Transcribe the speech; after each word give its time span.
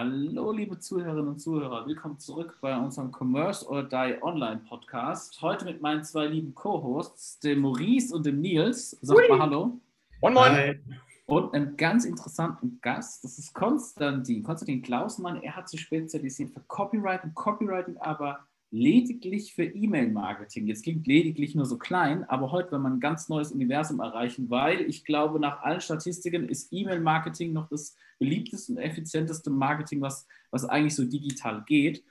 Hallo, 0.00 0.52
liebe 0.52 0.78
Zuhörerinnen 0.78 1.26
und 1.26 1.40
Zuhörer. 1.40 1.84
Willkommen 1.84 2.20
zurück 2.20 2.58
bei 2.60 2.78
unserem 2.78 3.10
Commerce 3.10 3.68
or 3.68 3.82
Die 3.82 4.16
Online 4.22 4.60
Podcast. 4.68 5.42
Heute 5.42 5.64
mit 5.64 5.82
meinen 5.82 6.04
zwei 6.04 6.26
lieben 6.28 6.54
Co-Hosts, 6.54 7.40
dem 7.40 7.58
Maurice 7.58 8.14
und 8.14 8.24
dem 8.24 8.40
Nils. 8.40 8.96
Hui. 9.04 9.28
mal 9.28 9.40
Hallo. 9.40 9.80
Moin, 10.20 10.34
moin. 10.34 10.52
Hi. 10.52 10.80
Und 11.26 11.52
einem 11.52 11.76
ganz 11.76 12.04
interessanten 12.04 12.78
Gast, 12.80 13.24
das 13.24 13.40
ist 13.40 13.52
Konstantin. 13.54 14.44
Konstantin 14.44 14.82
Klausmann. 14.82 15.42
Er 15.42 15.56
hat 15.56 15.68
sich 15.68 15.80
spezialisiert 15.80 16.52
für 16.52 16.60
Copyright 16.68 17.24
und 17.24 17.34
Copywriting, 17.34 17.96
aber 17.96 18.46
lediglich 18.70 19.54
für 19.54 19.64
E-Mail-Marketing. 19.64 20.66
Jetzt 20.66 20.82
klingt 20.82 21.06
lediglich 21.06 21.54
nur 21.54 21.64
so 21.64 21.78
klein, 21.78 22.24
aber 22.24 22.52
heute 22.52 22.72
wenn 22.72 22.82
man 22.82 22.94
ein 22.94 23.00
ganz 23.00 23.28
neues 23.28 23.52
Universum 23.52 24.00
erreichen, 24.00 24.50
weil 24.50 24.82
ich 24.82 25.04
glaube, 25.04 25.40
nach 25.40 25.62
allen 25.62 25.80
Statistiken 25.80 26.48
ist 26.48 26.72
E-Mail-Marketing 26.72 27.52
noch 27.52 27.68
das 27.68 27.96
beliebteste 28.18 28.72
und 28.72 28.78
effizienteste 28.78 29.50
Marketing, 29.50 30.00
was, 30.00 30.26
was 30.50 30.64
eigentlich 30.64 30.94
so 30.94 31.04
digital 31.04 31.64
geht. 31.66 32.04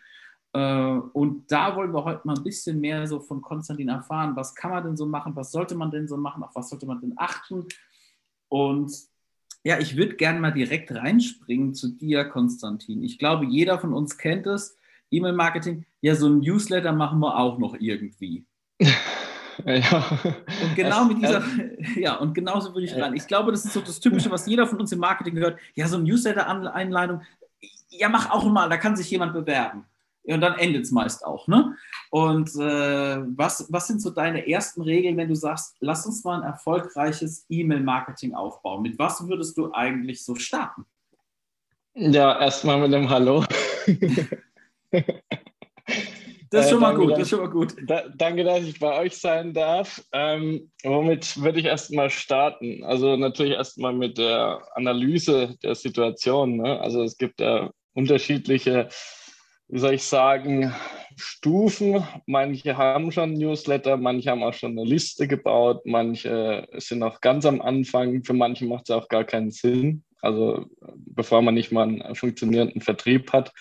Äh, 0.53 0.99
und 1.13 1.51
da 1.51 1.75
wollen 1.75 1.93
wir 1.93 2.03
heute 2.03 2.25
mal 2.25 2.35
ein 2.35 2.43
bisschen 2.43 2.79
mehr 2.79 3.05
so 3.05 3.19
von 3.19 3.41
Konstantin 3.41 3.89
erfahren. 3.89 4.35
Was 4.35 4.55
kann 4.55 4.71
man 4.71 4.83
denn 4.83 4.97
so 4.97 5.05
machen? 5.05 5.35
Was 5.35 5.51
sollte 5.51 5.75
man 5.75 5.91
denn 5.91 6.07
so 6.07 6.17
machen? 6.17 6.43
Auf 6.43 6.55
was 6.55 6.69
sollte 6.69 6.87
man 6.87 6.99
denn 7.01 7.13
achten? 7.17 7.65
Und 8.49 8.91
ja, 9.63 9.79
ich 9.79 9.97
würde 9.97 10.15
gerne 10.15 10.39
mal 10.39 10.51
direkt 10.51 10.91
reinspringen 10.91 11.75
zu 11.75 11.89
dir, 11.89 12.25
Konstantin. 12.25 13.03
Ich 13.03 13.19
glaube, 13.19 13.45
jeder 13.45 13.77
von 13.77 13.93
uns 13.93 14.17
kennt 14.17 14.47
es 14.47 14.77
E-Mail-Marketing, 15.11 15.85
ja, 16.01 16.15
so 16.15 16.27
ein 16.27 16.39
Newsletter 16.39 16.91
machen 16.91 17.19
wir 17.19 17.37
auch 17.37 17.57
noch 17.57 17.75
irgendwie. 17.79 18.45
Ja. 19.65 20.05
Und 20.61 20.75
genau 20.75 21.05
mit 21.05 21.17
dieser, 21.17 21.43
ja, 21.95 22.15
und 22.19 22.33
genauso 22.33 22.73
würde 22.73 22.85
ich 22.85 22.95
rein. 22.95 23.15
Ich 23.15 23.27
glaube, 23.27 23.51
das 23.51 23.65
ist 23.65 23.73
so 23.73 23.81
das 23.81 23.99
Typische, 23.99 24.29
was 24.29 24.45
jeder 24.45 24.67
von 24.67 24.79
uns 24.79 24.91
im 24.91 24.99
Marketing 24.99 25.35
hört. 25.37 25.59
Ja, 25.73 25.87
so 25.87 25.97
ein 25.97 26.03
Newsletter-Einleitung, 26.03 27.21
ja, 27.89 28.09
mach 28.09 28.29
auch 28.29 28.45
mal, 28.45 28.69
da 28.69 28.77
kann 28.77 28.95
sich 28.95 29.09
jemand 29.09 29.33
bewerben. 29.33 29.85
Und 30.25 30.41
dann 30.41 30.59
endet 30.59 30.83
es 30.83 30.91
meist 30.91 31.25
auch. 31.25 31.47
Ne? 31.47 31.75
Und 32.09 32.49
äh, 32.55 33.17
was, 33.37 33.65
was 33.71 33.87
sind 33.87 34.01
so 34.01 34.09
deine 34.09 34.47
ersten 34.47 34.81
Regeln, 34.81 35.15
wenn 35.15 35.29
du 35.29 35.35
sagst, 35.35 35.77
lass 35.79 36.05
uns 36.05 36.23
mal 36.25 36.41
ein 36.41 36.43
erfolgreiches 36.43 37.45
E-Mail-Marketing 37.47 38.35
aufbauen? 38.35 38.81
Mit 38.81 38.99
was 38.99 39.25
würdest 39.27 39.57
du 39.57 39.73
eigentlich 39.73 40.25
so 40.25 40.35
starten? 40.35 40.85
Ja, 41.93 42.39
erstmal 42.39 42.79
mit 42.79 42.91
dem 42.91 43.09
Hallo. 43.09 43.45
Das 46.49 46.65
ist 46.65 46.71
schon 46.71 46.81
mal 46.81 46.95
gut, 46.95 47.11
das 47.11 47.19
ist 47.19 47.29
schon 47.29 47.39
mal 47.39 47.49
gut. 47.49 47.75
Da, 47.85 48.03
danke, 48.15 48.43
dass 48.43 48.63
ich 48.63 48.79
bei 48.79 48.97
euch 48.99 49.17
sein 49.17 49.53
darf. 49.53 50.03
Ähm, 50.13 50.71
womit 50.83 51.41
würde 51.41 51.59
ich 51.59 51.65
erstmal 51.65 52.09
starten? 52.09 52.83
Also 52.83 53.15
natürlich 53.15 53.53
erstmal 53.53 53.93
mit 53.93 54.17
der 54.17 54.61
Analyse 54.73 55.55
der 55.63 55.75
Situation. 55.75 56.57
Ne? 56.57 56.79
Also 56.79 57.03
es 57.03 57.17
gibt 57.17 57.41
ja 57.41 57.71
unterschiedliche, 57.93 58.87
wie 59.67 59.79
soll 59.79 59.95
ich 59.95 60.03
sagen, 60.03 60.73
Stufen. 61.17 62.05
Manche 62.27 62.77
haben 62.77 63.11
schon 63.11 63.33
Newsletter, 63.33 63.97
manche 63.97 64.29
haben 64.29 64.43
auch 64.43 64.53
schon 64.53 64.71
eine 64.71 64.87
Liste 64.87 65.27
gebaut, 65.27 65.81
manche 65.85 66.67
sind 66.77 66.99
noch 66.99 67.21
ganz 67.21 67.45
am 67.45 67.61
Anfang. 67.61 68.23
Für 68.23 68.33
manche 68.33 68.65
macht 68.65 68.89
es 68.89 68.95
auch 68.95 69.07
gar 69.09 69.23
keinen 69.23 69.51
Sinn. 69.51 70.03
Also 70.21 70.65
bevor 70.95 71.41
man 71.41 71.55
nicht 71.55 71.71
mal 71.71 71.87
einen 71.87 72.15
funktionierenden 72.15 72.81
Vertrieb 72.81 73.33
hat 73.33 73.51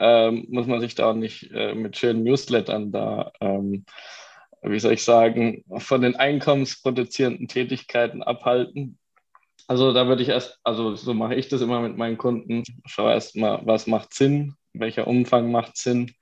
ähm, 0.00 0.46
muss 0.48 0.66
man 0.66 0.80
sich 0.80 0.94
da 0.94 1.10
auch 1.10 1.14
nicht 1.14 1.52
äh, 1.52 1.74
mit 1.74 1.96
schönen 1.96 2.24
Newslettern 2.24 2.90
da, 2.90 3.32
ähm, 3.40 3.84
wie 4.62 4.80
soll 4.80 4.94
ich 4.94 5.04
sagen, 5.04 5.64
von 5.76 6.00
den 6.00 6.16
einkommensproduzierenden 6.16 7.48
Tätigkeiten 7.48 8.22
abhalten. 8.22 8.98
Also 9.68 9.92
da 9.92 10.08
würde 10.08 10.22
ich 10.22 10.30
erst, 10.30 10.58
also 10.64 10.96
so 10.96 11.14
mache 11.14 11.34
ich 11.34 11.48
das 11.48 11.60
immer 11.60 11.80
mit 11.80 11.96
meinen 11.96 12.18
Kunden, 12.18 12.64
schaue 12.86 13.12
erst 13.12 13.36
mal, 13.36 13.60
was 13.64 13.86
macht 13.86 14.14
Sinn, 14.14 14.54
welcher 14.72 15.06
Umfang 15.06 15.52
macht 15.52 15.76
Sinn 15.76 16.12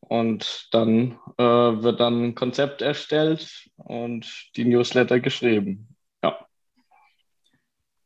und 0.00 0.68
dann 0.72 1.18
äh, 1.36 1.42
wird 1.42 2.00
dann 2.00 2.22
ein 2.24 2.34
Konzept 2.34 2.80
erstellt 2.80 3.68
und 3.76 4.50
die 4.56 4.64
Newsletter 4.64 5.20
geschrieben. 5.20 5.88
Ja. 6.22 6.46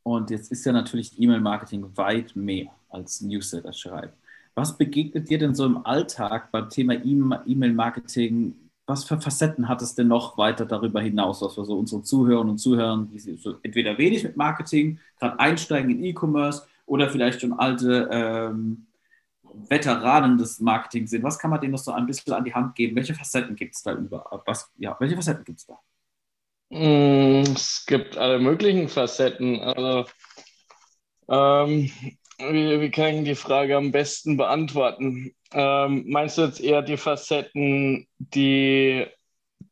Und 0.03 0.31
jetzt 0.31 0.51
ist 0.51 0.65
ja 0.65 0.73
natürlich 0.73 1.21
E-Mail-Marketing 1.21 1.97
weit 1.97 2.35
mehr 2.35 2.75
als 2.89 3.21
Newsletter 3.21 3.73
schreiben. 3.73 4.15
Was 4.55 4.77
begegnet 4.77 5.31
dir 5.31 5.39
denn 5.39 5.55
so 5.55 5.65
im 5.65 5.85
Alltag 5.87 6.51
beim 6.51 6.69
Thema 6.69 6.95
E-Mail-Marketing? 6.95 8.55
Was 8.87 9.05
für 9.05 9.21
Facetten 9.21 9.69
hat 9.69 9.83
es 9.83 9.95
denn 9.95 10.09
noch 10.09 10.37
weiter 10.37 10.67
darüber 10.67 11.01
hinaus, 11.01 11.43
was 11.43 11.57
wir 11.57 11.65
so 11.65 11.79
unseren 11.79 12.03
Zuhörern 12.05 12.51
und 12.51 12.59
Zuhörern, 12.59 13.09
die 13.09 13.19
so 13.19 13.57
entweder 13.63 13.97
wenig 13.99 14.25
mit 14.25 14.37
Marketing, 14.37 14.99
gerade 15.19 15.39
einsteigen 15.39 15.91
in 15.91 16.05
E-Commerce 16.05 16.67
oder 16.87 17.09
vielleicht 17.09 17.41
schon 17.41 17.53
alte 17.53 18.09
ähm, 18.11 18.87
Veteranen 19.69 20.39
des 20.39 20.61
Marketing 20.61 21.07
sind? 21.07 21.23
Was 21.23 21.39
kann 21.39 21.51
man 21.51 21.61
denen 21.61 21.73
noch 21.73 21.79
so 21.79 21.93
ein 21.93 22.07
bisschen 22.07 22.33
an 22.33 22.45
die 22.45 22.55
Hand 22.55 22.75
geben? 22.75 22.97
Welche 22.97 23.15
Facetten 23.15 23.55
gibt 23.55 23.77
es 23.77 23.83
da 23.83 23.95
über? 23.95 24.43
Was, 24.45 24.71
ja, 24.77 24.97
welche 24.99 25.15
Facetten 25.15 25.45
gibt 25.45 25.61
es 25.61 25.67
da? 25.67 25.79
Mm, 26.71 27.43
es 27.55 27.85
gibt 27.87 28.17
alle 28.17 28.39
möglichen 28.39 28.89
Facetten. 28.89 29.61
Also 29.61 30.07
ähm, 31.29 31.91
wie, 32.51 32.81
wie 32.81 32.91
kann 32.91 33.17
ich 33.17 33.25
die 33.25 33.35
Frage 33.35 33.77
am 33.77 33.93
besten 33.93 34.37
beantworten? 34.37 35.35
Ähm, 35.53 36.05
meinst 36.09 36.39
du 36.39 36.43
jetzt 36.43 36.61
eher 36.61 36.83
die 36.83 36.97
Facetten, 36.97 38.07
die, 38.19 39.07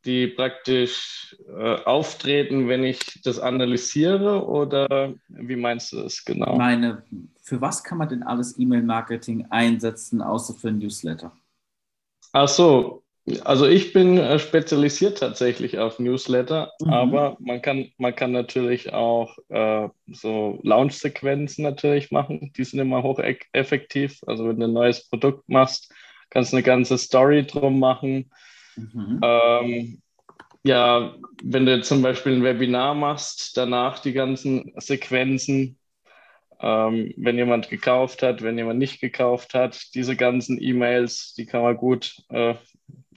die 0.05 0.27
praktisch 0.27 1.35
äh, 1.47 1.75
auftreten, 1.83 2.67
wenn 2.67 2.83
ich 2.83 3.21
das 3.23 3.39
analysiere 3.39 4.45
oder 4.45 5.13
wie 5.27 5.55
meinst 5.55 5.91
du 5.93 6.03
das 6.03 6.23
genau? 6.23 6.57
Meine, 6.57 7.03
für 7.41 7.61
was 7.61 7.83
kann 7.83 7.97
man 7.97 8.09
denn 8.09 8.23
alles 8.23 8.57
E-Mail-Marketing 8.59 9.47
einsetzen, 9.49 10.21
außer 10.21 10.53
für 10.53 10.69
ein 10.69 10.79
Newsletter? 10.79 11.31
Ach 12.31 12.47
so, 12.47 13.03
also 13.43 13.65
ich 13.65 13.93
bin 13.93 14.17
äh, 14.17 14.39
spezialisiert 14.39 15.19
tatsächlich 15.19 15.79
auf 15.79 15.99
Newsletter, 15.99 16.71
mhm. 16.81 16.89
aber 16.89 17.37
man 17.39 17.61
kann, 17.61 17.91
man 17.97 18.15
kann 18.15 18.31
natürlich 18.31 18.93
auch 18.93 19.37
äh, 19.49 19.87
so 20.07 20.59
Launch-Sequenzen 20.63 21.63
natürlich 21.63 22.11
machen. 22.11 22.51
Die 22.57 22.63
sind 22.63 22.79
immer 22.79 23.03
hocheffektiv. 23.03 24.19
Also 24.25 24.47
wenn 24.47 24.59
du 24.59 24.67
ein 24.67 24.73
neues 24.73 25.07
Produkt 25.07 25.47
machst, 25.49 25.93
kannst 26.29 26.51
du 26.51 26.57
eine 26.57 26.63
ganze 26.63 26.97
Story 26.97 27.45
drum 27.45 27.79
machen. 27.79 28.31
Mhm. 28.75 29.19
Ähm, 29.23 30.01
ja, 30.63 31.15
wenn 31.43 31.65
du 31.65 31.81
zum 31.81 32.01
Beispiel 32.01 32.33
ein 32.33 32.43
Webinar 32.43 32.93
machst, 32.93 33.57
danach 33.57 33.99
die 33.99 34.13
ganzen 34.13 34.73
Sequenzen, 34.77 35.77
ähm, 36.61 37.13
wenn 37.15 37.37
jemand 37.37 37.69
gekauft 37.69 38.21
hat, 38.21 38.41
wenn 38.41 38.57
jemand 38.57 38.79
nicht 38.79 38.99
gekauft 38.99 39.53
hat, 39.53 39.93
diese 39.95 40.15
ganzen 40.15 40.61
E-Mails, 40.61 41.33
die 41.33 41.45
kann 41.45 41.61
man 41.61 41.77
gut 41.77 42.17
äh, 42.29 42.55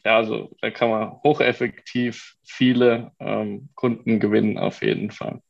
ja, 0.04 0.16
also 0.16 0.50
da 0.60 0.70
kann 0.70 0.90
man 0.90 1.12
hocheffektiv 1.22 2.34
viele 2.44 3.12
ähm, 3.20 3.68
Kunden 3.74 4.18
gewinnen, 4.18 4.58
auf 4.58 4.82
jeden 4.82 5.10
Fall. 5.10 5.40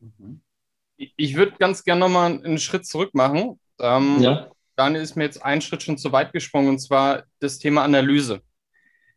Mhm. 0.00 0.40
Ich 0.96 1.36
würde 1.36 1.56
ganz 1.58 1.84
gerne 1.84 2.00
nochmal 2.00 2.32
einen 2.32 2.58
Schritt 2.58 2.86
zurück 2.86 3.14
machen. 3.14 3.58
Ähm, 3.80 4.18
ja. 4.20 4.50
Dann 4.76 4.94
ist 4.94 5.16
mir 5.16 5.24
jetzt 5.24 5.44
ein 5.44 5.60
Schritt 5.60 5.82
schon 5.82 5.98
zu 5.98 6.12
weit 6.12 6.32
gesprungen, 6.32 6.68
und 6.68 6.78
zwar 6.78 7.24
das 7.40 7.58
Thema 7.58 7.82
Analyse. 7.84 8.40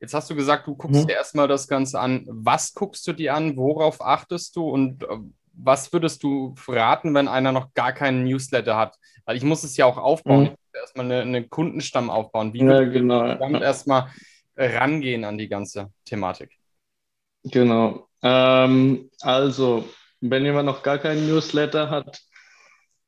Jetzt 0.02 0.14
hast 0.14 0.30
du 0.30 0.36
gesagt, 0.36 0.68
du 0.68 0.76
guckst 0.76 1.04
mhm. 1.04 1.08
dir 1.08 1.14
erstmal 1.14 1.48
das 1.48 1.68
Ganze 1.68 2.00
an. 2.00 2.26
Was 2.28 2.74
guckst 2.74 3.08
du 3.08 3.14
dir 3.14 3.34
an? 3.34 3.56
Worauf 3.56 4.02
achtest 4.02 4.56
du? 4.58 4.70
Und 4.70 5.04
äh, 5.04 5.18
was 5.54 5.94
würdest 5.94 6.22
du 6.24 6.54
raten, 6.68 7.14
wenn 7.14 7.30
einer 7.30 7.54
noch 7.54 7.74
gar 7.74 7.94
keinen 7.94 8.26
Newsletter 8.26 8.76
hat? 8.76 8.98
Weil 9.24 9.38
ich 9.38 9.44
muss 9.44 9.64
es 9.64 9.78
ja 9.78 9.86
auch 9.86 9.98
aufbauen. 9.98 10.42
Mhm. 10.42 10.46
Ich 10.46 10.52
muss 10.52 10.82
erstmal 10.82 11.06
eine, 11.06 11.22
eine 11.22 11.48
Kundenstamm 11.48 12.10
aufbauen. 12.10 12.54
Wie 12.54 12.60
ja, 12.60 12.84
genau. 12.84 13.26
erstmal 13.60 14.10
rangehen 14.56 15.26
an 15.26 15.38
die 15.38 15.48
ganze 15.48 15.92
Thematik? 16.06 16.52
Genau. 17.44 18.08
Ähm, 18.22 19.10
also, 19.22 19.88
wenn 20.22 20.46
jemand 20.46 20.66
noch 20.66 20.84
gar 20.84 20.98
keinen 20.98 21.28
Newsletter 21.28 21.90
hat, 21.90 22.22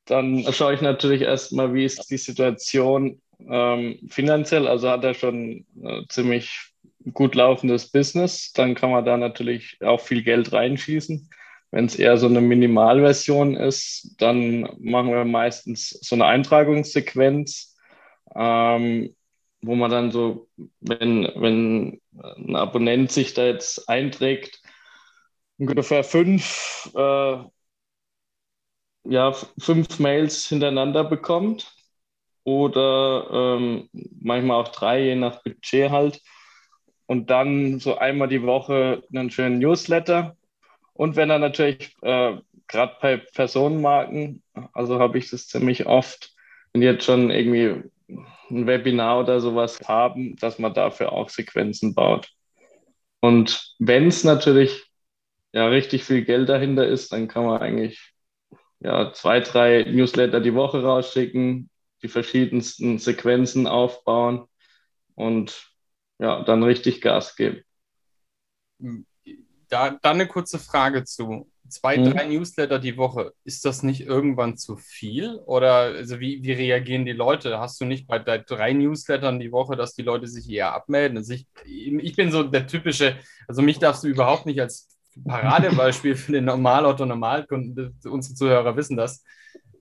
dann 0.06 0.46
schaue 0.54 0.74
ich 0.74 0.82
natürlich 0.82 1.22
erstmal, 1.22 1.74
wie 1.74 1.86
ist 1.86 2.10
die 2.10 2.18
Situation 2.18 3.22
ähm, 3.50 4.00
finanziell. 4.10 4.68
Also 4.68 4.90
hat 4.90 5.04
er 5.04 5.14
schon 5.14 5.66
äh, 5.84 6.04
ziemlich 6.10 6.72
gut 7.14 7.36
laufendes 7.36 7.90
Business, 7.90 8.52
dann 8.54 8.76
kann 8.76 8.92
man 8.92 9.06
da 9.06 9.18
natürlich 9.18 9.78
auch 9.82 10.02
viel 10.02 10.24
Geld 10.24 10.52
reinschießen. 10.52 11.30
Wenn 11.72 11.86
es 11.86 11.96
eher 11.96 12.18
so 12.18 12.28
eine 12.28 12.42
Minimalversion 12.42 13.56
ist, 13.56 14.16
dann 14.20 14.62
machen 14.80 15.12
wir 15.12 15.26
meistens 15.26 15.90
so 15.90 16.16
eine 16.16 16.26
Eintragungssequenz. 16.26 17.76
Ähm, 18.36 19.16
wo 19.68 19.76
man 19.76 19.92
dann 19.92 20.12
so, 20.12 20.48
wenn, 20.80 21.30
wenn 21.36 22.02
ein 22.14 22.56
Abonnent 22.56 23.12
sich 23.12 23.34
da 23.34 23.46
jetzt 23.46 23.90
einträgt, 23.90 24.62
ungefähr 25.58 26.04
fünf, 26.04 26.90
äh, 26.96 27.38
ja, 29.04 29.34
fünf 29.60 30.00
Mails 30.00 30.48
hintereinander 30.48 31.04
bekommt 31.04 31.74
oder 32.44 33.28
ähm, 33.32 33.90
manchmal 34.22 34.62
auch 34.62 34.70
drei, 34.70 35.04
je 35.04 35.16
nach 35.16 35.44
Budget 35.44 35.92
halt. 35.92 36.22
Und 37.06 37.30
dann 37.30 37.80
so 37.80 37.98
einmal 37.98 38.28
die 38.28 38.44
Woche 38.44 39.04
einen 39.14 39.32
schönen 39.32 39.60
Newsletter. 39.60 40.36
Und 40.94 41.16
wenn 41.16 41.30
er 41.30 41.40
natürlich 41.40 41.96
äh, 42.02 42.38
gerade 42.68 42.98
bei 43.02 43.18
Personenmarken, 43.18 44.44
also 44.74 45.00
habe 45.00 45.18
ich 45.18 45.30
das 45.30 45.48
ziemlich 45.48 45.86
oft, 45.86 46.34
wenn 46.74 46.82
jetzt 46.82 47.06
schon 47.06 47.30
irgendwie 47.32 47.84
ein 48.10 48.68
Webinar 48.68 49.20
oder 49.20 49.40
sowas 49.40 49.80
haben, 49.86 50.36
dass 50.38 50.60
man 50.60 50.74
dafür 50.74 51.12
auch 51.12 51.30
Sequenzen 51.30 51.94
baut. 51.94 52.30
Und 53.20 53.76
wenn 53.80 54.08
es 54.08 54.24
natürlich 54.24 54.86
ja 55.52 55.68
richtig 55.68 56.04
viel 56.04 56.24
Geld 56.24 56.50
dahinter 56.50 56.88
ist, 56.88 57.12
dann 57.12 57.28
kann 57.28 57.46
man 57.46 57.62
eigentlich 57.62 58.14
ja 58.80 59.12
zwei, 59.14 59.40
drei 59.40 59.84
Newsletter 59.84 60.40
die 60.40 60.54
Woche 60.54 60.84
rausschicken, 60.84 61.70
die 62.02 62.08
verschiedensten 62.08 63.00
Sequenzen 63.00 63.68
aufbauen 63.68 64.48
und 65.16 65.72
ja, 66.20 66.44
dann 66.44 66.64
richtig 66.64 67.02
Gas 67.02 67.36
geben. 67.36 67.64
Da, 69.70 69.92
da 70.02 70.12
eine 70.12 70.28
kurze 70.28 70.60
Frage 70.60 71.04
zu 71.04 71.50
zwei, 71.70 71.98
mhm. 71.98 72.12
drei 72.12 72.26
Newsletter 72.26 72.80
die 72.80 72.98
Woche, 72.98 73.34
ist 73.44 73.66
das 73.66 73.84
nicht 73.84 74.02
irgendwann 74.02 74.58
zu 74.58 74.78
viel? 74.78 75.36
Oder 75.46 75.74
also 75.74 76.20
wie, 76.20 76.44
wie 76.44 76.54
reagieren 76.54 77.06
die 77.06 77.14
Leute? 77.14 77.60
Hast 77.60 77.80
du 77.82 77.86
nicht 77.86 78.08
bei 78.08 78.20
drei 78.20 78.74
Newslettern 78.74 79.40
die 79.40 79.52
Woche, 79.52 79.76
dass 79.76 79.94
die 79.94 80.04
Leute 80.04 80.28
sich 80.28 80.50
eher 80.50 80.74
abmelden? 80.74 81.18
Also 81.18 81.34
ich, 81.34 81.48
ich 81.66 82.16
bin 82.16 82.32
so 82.32 82.44
der 82.44 82.68
typische, 82.68 83.18
also 83.48 83.62
mich 83.62 83.80
darfst 83.80 84.04
du 84.04 84.08
überhaupt 84.08 84.46
nicht 84.46 84.60
als 84.62 84.90
Paradebeispiel 85.26 86.16
für 86.16 86.34
den 86.34 86.46
Normalauto-Normalkunden, 86.46 88.00
unsere 88.06 88.36
Zuhörer 88.36 88.76
wissen 88.76 88.98
das. 88.98 89.24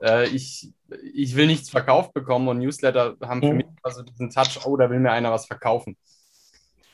Äh, 0.02 0.28
ich, 0.28 0.72
ich 1.14 1.36
will 1.36 1.46
nichts 1.46 1.70
verkauft 1.70 2.12
bekommen 2.12 2.48
und 2.48 2.58
Newsletter 2.58 3.16
haben 3.22 3.40
für 3.40 3.50
mhm. 3.50 3.56
mich 3.56 3.66
also 3.82 4.02
diesen 4.02 4.30
Touch, 4.30 4.60
oh, 4.64 4.76
da 4.76 4.90
will 4.90 5.00
mir 5.00 5.12
einer 5.12 5.32
was 5.32 5.46
verkaufen. 5.46 5.96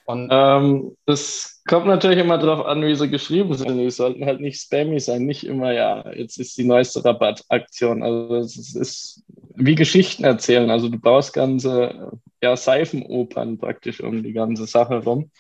Ähm, 0.09 0.97
das 1.07 1.63
kommt 1.67 1.87
natürlich 1.87 2.19
immer 2.19 2.39
darauf 2.39 2.67
an, 2.67 2.83
wie 2.83 2.95
sie 2.95 3.09
geschrieben 3.09 3.55
sind. 3.55 3.79
Die 3.79 3.91
sollten 3.91 4.27
halt 4.27 4.41
nicht 4.41 4.61
spammy 4.61 4.99
sein, 4.99 5.25
nicht 5.25 5.45
immer, 5.45 5.73
ja, 5.73 6.11
jetzt 6.13 6.39
ist 6.39 6.59
die 6.59 6.65
neueste 6.65 7.05
Rabattaktion. 7.05 8.03
Also 8.03 8.37
es 8.37 8.75
ist 8.75 9.25
wie 9.55 9.75
Geschichten 9.75 10.25
erzählen. 10.25 10.71
Also 10.71 10.89
du 10.89 10.99
baust 10.99 11.33
ganze 11.33 12.13
ja, 12.43 12.57
Seifenopern 12.57 13.59
praktisch 13.59 14.01
um 14.01 14.23
die 14.23 14.33
ganze 14.33 14.67
Sache 14.67 15.05
rum. 15.05 15.31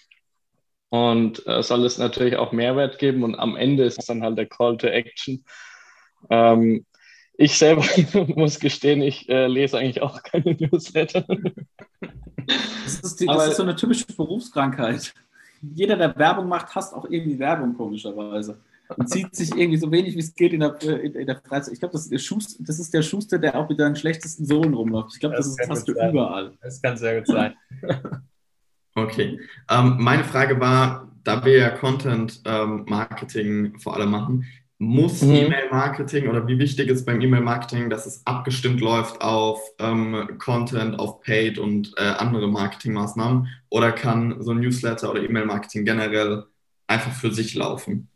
Und 0.90 1.46
äh, 1.46 1.62
soll 1.62 1.84
es 1.84 1.98
natürlich 1.98 2.36
auch 2.36 2.52
Mehrwert 2.52 2.98
geben 2.98 3.24
und 3.24 3.34
am 3.34 3.56
Ende 3.56 3.84
ist 3.84 4.08
dann 4.08 4.22
halt 4.22 4.36
der 4.36 4.46
Call 4.46 4.76
to 4.76 4.86
Action. 4.88 5.42
Ähm, 6.28 6.84
ich 7.34 7.56
selber 7.56 7.84
muss 8.36 8.60
gestehen, 8.60 9.00
ich 9.00 9.28
äh, 9.28 9.46
lese 9.46 9.78
eigentlich 9.78 10.02
auch 10.02 10.22
keine 10.22 10.54
Newsletter. 10.54 11.26
Das 12.46 13.00
ist, 13.00 13.20
die, 13.20 13.26
das 13.26 13.48
ist 13.48 13.56
so 13.56 13.62
eine 13.62 13.76
typische 13.76 14.06
Berufskrankheit. 14.06 15.14
Jeder, 15.60 15.96
der 15.96 16.16
Werbung 16.16 16.48
macht, 16.48 16.74
hasst 16.74 16.94
auch 16.94 17.04
irgendwie 17.08 17.38
Werbung, 17.38 17.76
komischerweise. 17.76 18.58
Und 18.96 19.08
zieht 19.08 19.34
sich 19.34 19.56
irgendwie 19.56 19.78
so 19.78 19.90
wenig 19.90 20.14
wie 20.14 20.20
es 20.20 20.34
geht 20.34 20.52
in 20.52 20.60
der, 20.60 20.80
in, 20.82 21.14
in 21.14 21.26
der 21.26 21.40
Freizeit. 21.40 21.72
Ich 21.74 21.80
glaube, 21.80 21.92
das, 21.92 22.08
das, 22.08 22.78
ist 22.78 22.92
der 22.92 23.02
Schuster, 23.02 23.38
der 23.38 23.56
auch 23.56 23.68
mit 23.68 23.78
seinen 23.78 23.96
schlechtesten 23.96 24.44
Sohlen 24.44 24.74
rumläuft. 24.74 25.14
Ich 25.14 25.20
glaube, 25.20 25.36
das, 25.36 25.54
das 25.56 25.68
hast 25.68 25.88
du 25.88 25.94
sein. 25.94 26.10
überall. 26.10 26.52
Das 26.60 26.82
kann 26.82 26.96
sehr 26.96 27.18
gut 27.18 27.28
sein. 27.28 27.54
okay. 28.94 29.40
Ähm, 29.70 29.96
meine 29.98 30.24
Frage 30.24 30.60
war, 30.60 31.08
da 31.24 31.44
wir 31.44 31.56
ja 31.56 31.70
Content 31.70 32.42
ähm, 32.44 32.84
Marketing 32.88 33.78
vor 33.78 33.96
allem 33.96 34.10
machen, 34.10 34.44
muss 34.82 35.22
mhm. 35.22 35.34
E-Mail-Marketing 35.34 36.28
oder 36.28 36.46
wie 36.48 36.58
wichtig 36.58 36.88
ist 36.88 37.06
beim 37.06 37.20
E-Mail-Marketing, 37.20 37.88
dass 37.88 38.04
es 38.04 38.26
abgestimmt 38.26 38.80
läuft 38.80 39.20
auf 39.22 39.60
ähm, 39.78 40.36
Content, 40.38 40.98
auf 40.98 41.20
Paid 41.20 41.58
und 41.58 41.92
äh, 41.96 42.02
andere 42.02 42.48
Marketingmaßnahmen? 42.48 43.46
Oder 43.70 43.92
kann 43.92 44.42
so 44.42 44.50
ein 44.50 44.58
Newsletter 44.58 45.10
oder 45.10 45.22
E-Mail-Marketing 45.22 45.84
generell 45.84 46.44
einfach 46.88 47.12
für 47.12 47.32
sich 47.32 47.54
laufen? 47.54 48.08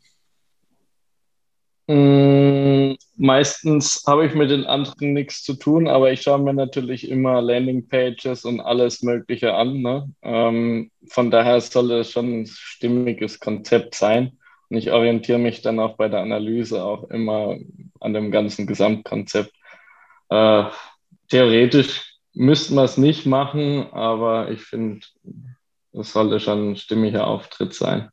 Mm, 1.87 2.95
meistens 3.15 4.03
habe 4.05 4.25
ich 4.25 4.35
mit 4.35 4.51
den 4.51 4.65
anderen 4.65 5.13
nichts 5.13 5.43
zu 5.43 5.53
tun, 5.53 5.87
aber 5.87 6.11
ich 6.11 6.21
schaue 6.21 6.39
mir 6.39 6.53
natürlich 6.53 7.09
immer 7.09 7.41
Landingpages 7.41 8.43
und 8.43 8.59
alles 8.59 9.03
Mögliche 9.03 9.53
an. 9.53 9.81
Ne? 9.81 10.09
Ähm, 10.21 10.91
von 11.07 11.31
daher 11.31 11.61
soll 11.61 11.91
es 11.93 12.11
schon 12.11 12.41
ein 12.41 12.45
stimmiges 12.45 13.39
Konzept 13.39 13.95
sein. 13.95 14.37
Und 14.69 14.77
ich 14.77 14.91
orientiere 14.91 15.39
mich 15.39 15.61
dann 15.61 15.79
auch 15.79 15.95
bei 15.95 16.09
der 16.09 16.21
Analyse 16.21 16.83
auch 16.83 17.09
immer 17.09 17.57
an 17.99 18.13
dem 18.13 18.31
ganzen 18.31 18.67
Gesamtkonzept. 18.67 19.53
Äh, 20.29 20.65
theoretisch 21.29 22.17
müssten 22.33 22.75
wir 22.75 22.83
es 22.83 22.97
nicht 22.97 23.25
machen, 23.25 23.91
aber 23.91 24.51
ich 24.51 24.61
finde, 24.61 25.05
es 25.93 26.13
sollte 26.13 26.39
schon 26.39 26.71
ein 26.71 26.75
stimmiger 26.75 27.27
Auftritt 27.27 27.73
sein. 27.73 28.09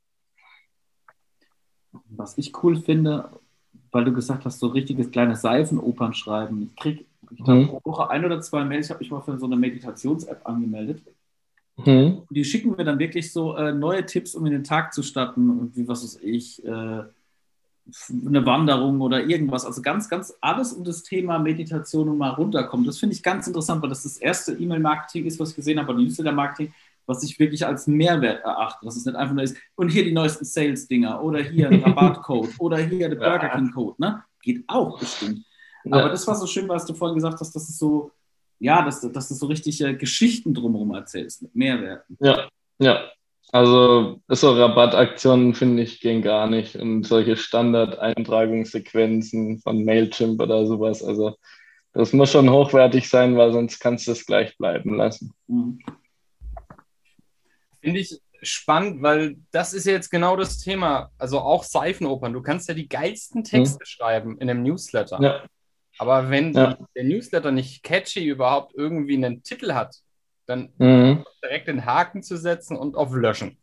Was 2.09 2.39
ich 2.39 2.63
cool 2.63 2.77
finde, 2.77 3.31
weil 3.91 4.05
du 4.05 4.13
gesagt 4.13 4.45
hast, 4.45 4.59
so 4.59 4.69
richtiges 4.69 5.11
kleine 5.11 5.37
Seifenopern 5.37 6.15
schreiben. 6.15 6.71
Ich 6.71 6.77
kriege 6.77 7.05
mhm. 7.31 7.69
pro 7.69 7.81
Woche 7.85 8.11
ein 8.11 8.25
oder 8.25 8.41
zwei 8.41 8.65
Mails. 8.65 8.87
Ich 8.87 8.91
habe 8.91 9.01
mich 9.01 9.11
mal 9.11 9.21
für 9.21 9.39
so 9.39 9.47
eine 9.47 9.57
Meditations-App 9.57 10.47
angemeldet. 10.47 11.03
Mhm. 11.77 12.23
Die 12.31 12.45
schicken 12.45 12.77
mir 12.77 12.85
dann 12.85 12.99
wirklich 12.99 13.33
so 13.33 13.57
äh, 13.57 13.73
neue 13.73 14.07
Tipps, 14.07 14.35
um 14.35 14.47
in 14.47 14.53
den 14.53 14.65
Tag 14.65 14.95
zu 14.95 15.03
starten, 15.03 15.73
wie 15.75 15.89
was 15.89 16.05
weiß 16.05 16.21
ich, 16.23 16.65
äh, 16.65 17.03
eine 18.27 18.47
Wanderung 18.47 19.01
oder 19.01 19.25
irgendwas. 19.25 19.67
Also 19.67 19.83
ganz, 19.83 20.09
ganz 20.09 20.35
alles 20.41 20.73
um 20.73 20.85
das 20.85 21.03
Thema 21.03 21.39
Meditation 21.39 22.09
und 22.09 22.19
mal 22.19 22.31
runterkommen. 22.31 22.87
Das 22.87 22.99
finde 22.99 23.15
ich 23.15 23.23
ganz 23.23 23.47
interessant, 23.47 23.83
weil 23.83 23.91
das 23.91 24.05
das 24.05 24.17
erste 24.17 24.53
E-Mail-Marketing 24.53 25.27
ist, 25.27 25.39
was 25.39 25.51
ich 25.51 25.57
gesehen 25.57 25.79
habe, 25.79 25.93
oder 25.93 26.03
Newsletter-Marketing, 26.03 26.73
was 27.07 27.23
ich 27.23 27.39
wirklich 27.39 27.67
als 27.67 27.87
Mehrwert 27.87 28.43
erachte. 28.43 28.87
Dass 28.87 28.97
es 28.97 29.05
nicht 29.05 29.17
einfach 29.17 29.35
nur 29.35 29.45
ist, 29.45 29.57
und 29.75 29.91
hier 29.91 30.05
die 30.05 30.13
neuesten 30.13 30.45
Sales-Dinger 30.45 31.23
oder 31.23 31.43
hier 31.43 31.69
ein 31.69 31.83
Rabattcode 31.83 32.51
oder 32.59 32.79
hier 32.79 33.09
der 33.09 33.17
Burger 33.17 33.51
King-Code. 33.51 33.97
Ne? 33.99 34.23
Geht 34.41 34.65
auch 34.69 34.99
bestimmt. 34.99 35.45
Aber 35.91 36.09
das 36.09 36.27
war 36.27 36.35
so 36.35 36.47
schön, 36.47 36.67
was 36.69 36.87
du 36.87 36.95
vorhin 36.95 37.17
gesagt 37.17 37.41
hast, 37.41 37.55
dass 37.55 37.69
es 37.69 37.79
so 37.79 38.11
ja, 38.59 38.83
dass, 38.83 39.01
dass 39.01 39.29
du 39.29 39.35
so 39.35 39.47
richtig 39.47 39.81
äh, 39.81 39.95
Geschichten 39.95 40.53
drumherum 40.55 40.93
erzählst 40.95 41.43
mit 41.43 41.55
Mehrwerten. 41.55 42.17
Ja, 42.21 42.49
ja. 42.79 43.05
Also 43.53 44.21
so 44.27 44.53
Rabattaktionen 44.53 45.55
finde 45.55 45.85
ich 45.85 46.01
gehen 46.01 46.23
gar 46.23 46.49
nicht 46.49 46.75
und 46.75 47.05
solche 47.05 47.37
Standard-Eintragungssequenzen 47.37 49.61
von 49.61 49.85
Mailchimp 49.85 50.43
oder 50.43 50.67
sowas. 50.67 51.05
Also 51.05 51.37
das 51.93 52.13
muss 52.13 52.33
schon 52.33 52.51
hochwertig 52.51 53.09
sein, 53.09 53.37
weil 53.37 53.53
sonst 53.53 53.79
kannst 53.79 54.09
du 54.09 54.13
es 54.13 54.27
gleich 54.27 54.59
bleiben 54.59 54.97
lassen. 54.97 55.33
Mhm. 55.47 55.79
Finde 57.81 58.01
ich 58.01 58.21
spannend, 58.43 59.03
weil 59.03 59.37
das 59.53 59.73
ist 59.73 59.87
ja 59.87 59.93
jetzt 59.93 60.11
genau 60.11 60.35
das 60.37 60.59
Thema. 60.59 61.13
Also 61.19 61.39
auch 61.39 61.63
Seifenopern. 61.63 62.33
Du 62.33 62.43
kannst 62.43 62.69
ja 62.69 62.75
die 62.75 62.89
geilsten 62.89 63.45
Texte 63.45 63.79
mhm. 63.81 63.87
schreiben 63.87 64.37
in 64.39 64.51
einem 64.51 64.65
Newsletter. 64.65 65.23
Ja. 65.23 65.45
Aber 65.99 66.31
wenn 66.31 66.53
ja. 66.53 66.77
der 66.97 67.05
Newsletter 67.05 67.53
nicht 67.53 67.83
catchy 67.83 68.27
überhaupt 68.27 68.75
irgendwie 68.75 69.17
einen 69.17 69.43
Titel 69.43 69.75
hat, 69.75 69.97
dann 70.47 70.71
mhm. 70.79 71.25
direkt 71.43 71.69
den 71.69 71.85
Haken 71.85 72.23
zu 72.23 72.37
setzen 72.37 72.77
und 72.77 72.97
auf 72.97 73.15
Löschen. 73.15 73.59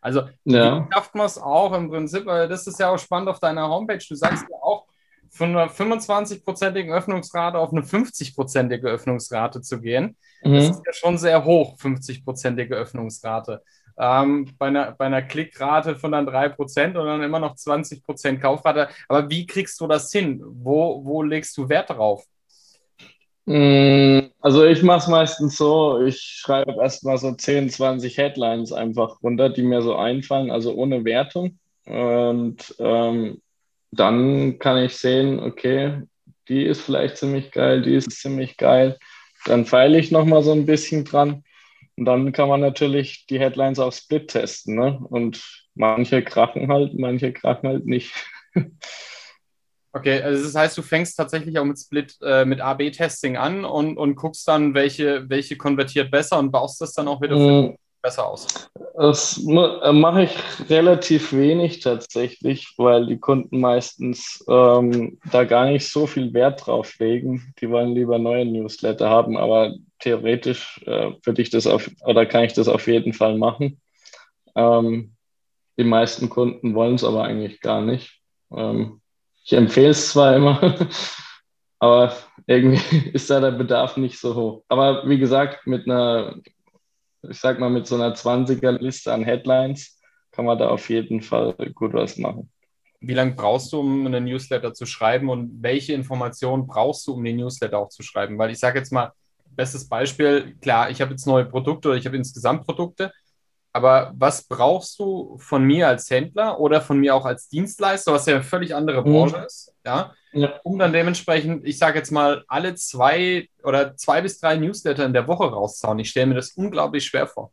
Also 0.00 0.22
ja. 0.44 0.88
schafft 0.92 1.14
man 1.14 1.26
es 1.26 1.38
auch 1.38 1.72
im 1.72 1.90
Prinzip, 1.90 2.26
weil 2.26 2.48
das 2.48 2.66
ist 2.66 2.80
ja 2.80 2.90
auch 2.90 2.98
spannend 2.98 3.28
auf 3.28 3.38
deiner 3.38 3.68
Homepage. 3.68 4.04
Du 4.08 4.14
sagst 4.14 4.44
ja 4.50 4.56
auch, 4.60 4.86
von 5.32 5.48
einer 5.48 5.70
25-prozentigen 5.70 6.92
Öffnungsrate 6.92 7.58
auf 7.58 7.72
eine 7.72 7.80
50-prozentige 7.80 8.86
Öffnungsrate 8.86 9.62
zu 9.62 9.80
gehen. 9.80 10.16
Mhm. 10.44 10.54
Das 10.54 10.70
ist 10.70 10.82
ja 10.84 10.92
schon 10.92 11.16
sehr 11.16 11.44
hoch, 11.44 11.78
50-prozentige 11.78 12.74
Öffnungsrate 12.74 13.62
ähm, 14.02 14.48
bei, 14.58 14.66
einer, 14.66 14.92
bei 14.92 15.06
einer 15.06 15.22
Klickrate 15.22 15.94
von 15.94 16.10
dann 16.10 16.26
3% 16.26 16.96
und 16.98 17.06
dann 17.06 17.22
immer 17.22 17.38
noch 17.38 17.54
20% 17.54 18.40
Kaufrate. 18.40 18.88
Aber 19.08 19.30
wie 19.30 19.46
kriegst 19.46 19.80
du 19.80 19.86
das 19.86 20.10
hin? 20.10 20.42
Wo, 20.44 21.04
wo 21.04 21.22
legst 21.22 21.56
du 21.56 21.68
Wert 21.68 21.88
darauf? 21.88 22.24
Mm, 23.46 24.20
also 24.40 24.64
ich 24.64 24.82
mache 24.82 24.98
es 24.98 25.06
meistens 25.06 25.56
so, 25.56 26.02
ich 26.02 26.20
schreibe 26.20 26.74
erstmal 26.80 27.16
so 27.18 27.32
10, 27.32 27.70
20 27.70 28.18
Headlines 28.18 28.72
einfach 28.72 29.22
runter, 29.22 29.50
die 29.50 29.62
mir 29.62 29.82
so 29.82 29.94
einfallen, 29.94 30.50
also 30.50 30.74
ohne 30.74 31.04
Wertung. 31.04 31.58
Und 31.84 32.74
ähm, 32.80 33.40
dann 33.92 34.58
kann 34.58 34.78
ich 34.78 34.96
sehen, 34.96 35.38
okay, 35.38 36.02
die 36.48 36.64
ist 36.64 36.80
vielleicht 36.80 37.18
ziemlich 37.18 37.52
geil, 37.52 37.82
die 37.82 37.94
ist 37.94 38.10
ziemlich 38.10 38.56
geil. 38.56 38.98
Dann 39.44 39.64
feile 39.64 39.98
ich 39.98 40.10
nochmal 40.10 40.42
so 40.42 40.52
ein 40.52 40.66
bisschen 40.66 41.04
dran. 41.04 41.44
Und 42.02 42.06
dann 42.06 42.32
kann 42.32 42.48
man 42.48 42.60
natürlich 42.60 43.26
die 43.26 43.38
Headlines 43.38 43.78
auf 43.78 43.94
Split 43.94 44.26
testen. 44.26 44.74
Ne? 44.74 44.98
Und 45.08 45.40
manche 45.76 46.24
krachen 46.24 46.66
halt, 46.66 46.98
manche 46.98 47.32
krachen 47.32 47.68
halt 47.68 47.86
nicht. 47.86 48.12
Okay, 49.94 50.22
also 50.22 50.42
das 50.42 50.54
heißt, 50.54 50.78
du 50.78 50.80
fängst 50.80 51.18
tatsächlich 51.18 51.58
auch 51.58 51.66
mit 51.66 51.78
Split, 51.78 52.16
äh, 52.22 52.46
mit 52.46 52.62
AB-Testing 52.62 53.36
an 53.36 53.66
und, 53.66 53.98
und 53.98 54.14
guckst 54.14 54.48
dann, 54.48 54.72
welche, 54.72 55.28
welche 55.28 55.58
konvertiert 55.58 56.10
besser 56.10 56.38
und 56.38 56.50
baust 56.50 56.80
das 56.80 56.94
dann 56.94 57.08
auch 57.08 57.20
wieder 57.20 57.36
für 57.36 57.62
mm. 57.68 57.76
besser 58.00 58.26
aus. 58.26 58.70
Das 58.96 59.36
äh, 59.36 59.92
mache 59.92 60.22
ich 60.22 60.70
relativ 60.70 61.34
wenig 61.34 61.80
tatsächlich, 61.80 62.72
weil 62.78 63.04
die 63.04 63.18
Kunden 63.18 63.60
meistens 63.60 64.42
ähm, 64.48 65.18
da 65.30 65.44
gar 65.44 65.66
nicht 65.66 65.86
so 65.86 66.06
viel 66.06 66.32
Wert 66.32 66.66
drauf 66.66 66.98
legen. 66.98 67.52
Die 67.60 67.68
wollen 67.68 67.92
lieber 67.92 68.18
neue 68.18 68.46
Newsletter 68.46 69.10
haben, 69.10 69.36
aber 69.36 69.74
theoretisch 70.02 70.82
äh, 70.86 71.12
würde 71.24 71.42
ich 71.42 71.50
das 71.50 71.66
auf 71.66 71.90
oder 72.04 72.26
kann 72.26 72.44
ich 72.44 72.52
das 72.52 72.68
auf 72.68 72.86
jeden 72.86 73.12
Fall 73.12 73.38
machen. 73.38 73.80
Ähm, 74.54 75.14
die 75.78 75.84
meisten 75.84 76.28
Kunden 76.28 76.74
wollen 76.74 76.96
es 76.96 77.04
aber 77.04 77.24
eigentlich 77.24 77.60
gar 77.60 77.80
nicht. 77.80 78.20
Ähm, 78.54 79.00
ich 79.44 79.52
empfehle 79.52 79.90
es 79.90 80.10
zwar 80.10 80.36
immer, 80.36 80.88
aber 81.78 82.14
irgendwie 82.46 83.10
ist 83.12 83.30
da 83.30 83.40
der 83.40 83.52
Bedarf 83.52 83.96
nicht 83.96 84.18
so 84.18 84.34
hoch. 84.34 84.64
Aber 84.68 85.08
wie 85.08 85.18
gesagt, 85.18 85.66
mit 85.66 85.86
einer, 85.86 86.36
ich 87.22 87.38
sag 87.38 87.58
mal, 87.58 87.70
mit 87.70 87.86
so 87.86 87.94
einer 87.94 88.14
20er-Liste 88.14 89.12
an 89.12 89.24
Headlines 89.24 90.00
kann 90.32 90.44
man 90.44 90.58
da 90.58 90.68
auf 90.68 90.88
jeden 90.90 91.22
Fall 91.22 91.54
gut 91.74 91.92
was 91.92 92.18
machen. 92.18 92.50
Wie 93.00 93.14
lange 93.14 93.32
brauchst 93.32 93.72
du, 93.72 93.80
um 93.80 94.06
einen 94.06 94.24
Newsletter 94.24 94.74
zu 94.74 94.86
schreiben 94.86 95.28
und 95.28 95.62
welche 95.62 95.92
Informationen 95.92 96.66
brauchst 96.66 97.06
du, 97.06 97.14
um 97.14 97.24
den 97.24 97.36
Newsletter 97.36 97.78
auch 97.78 97.88
zu 97.88 98.02
schreiben? 98.02 98.38
Weil 98.38 98.50
ich 98.50 98.58
sage 98.58 98.78
jetzt 98.78 98.92
mal, 98.92 99.12
bestes 99.54 99.88
Beispiel, 99.88 100.56
klar, 100.60 100.90
ich 100.90 101.00
habe 101.00 101.12
jetzt 101.12 101.26
neue 101.26 101.44
Produkte 101.44 101.88
oder 101.88 101.98
ich 101.98 102.06
habe 102.06 102.16
insgesamt 102.16 102.64
Produkte, 102.64 103.12
aber 103.72 104.12
was 104.16 104.44
brauchst 104.44 104.98
du 104.98 105.38
von 105.38 105.64
mir 105.64 105.88
als 105.88 106.10
Händler 106.10 106.60
oder 106.60 106.80
von 106.82 106.98
mir 106.98 107.14
auch 107.14 107.24
als 107.24 107.48
Dienstleister, 107.48 108.12
was 108.12 108.26
ja 108.26 108.34
eine 108.34 108.44
völlig 108.44 108.74
andere 108.74 109.00
mhm. 109.00 109.12
Branche 109.12 109.38
mhm. 109.38 109.44
ist, 109.44 109.74
ja? 109.84 110.12
ja? 110.32 110.60
um 110.62 110.78
dann 110.78 110.92
dementsprechend, 110.92 111.66
ich 111.66 111.78
sage 111.78 111.98
jetzt 111.98 112.10
mal, 112.10 112.44
alle 112.48 112.74
zwei 112.74 113.48
oder 113.64 113.96
zwei 113.96 114.20
bis 114.20 114.38
drei 114.38 114.56
Newsletter 114.56 115.06
in 115.06 115.14
der 115.14 115.26
Woche 115.26 115.44
rauszuhauen? 115.44 115.98
Ich 116.00 116.10
stelle 116.10 116.26
mir 116.26 116.34
das 116.34 116.52
unglaublich 116.52 117.04
schwer 117.04 117.26
vor. 117.26 117.50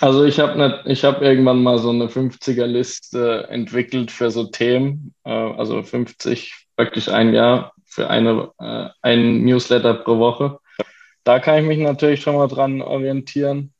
Also 0.00 0.24
ich 0.24 0.40
habe 0.40 0.84
hab 0.86 1.22
irgendwann 1.22 1.62
mal 1.62 1.78
so 1.78 1.90
eine 1.90 2.08
50er-Liste 2.08 3.46
entwickelt 3.48 4.10
für 4.10 4.30
so 4.30 4.44
Themen, 4.44 5.14
äh, 5.24 5.30
also 5.30 5.82
50 5.82 6.66
praktisch 6.76 7.08
ein 7.08 7.32
Jahr 7.32 7.73
für 7.94 8.10
eine, 8.10 8.50
äh, 8.58 8.88
einen 9.02 9.44
Newsletter 9.44 9.94
pro 9.94 10.18
Woche. 10.18 10.58
Da 11.22 11.38
kann 11.38 11.60
ich 11.60 11.64
mich 11.64 11.78
natürlich 11.78 12.22
schon 12.22 12.34
mal 12.34 12.48
dran 12.48 12.82
orientieren. 12.82 13.72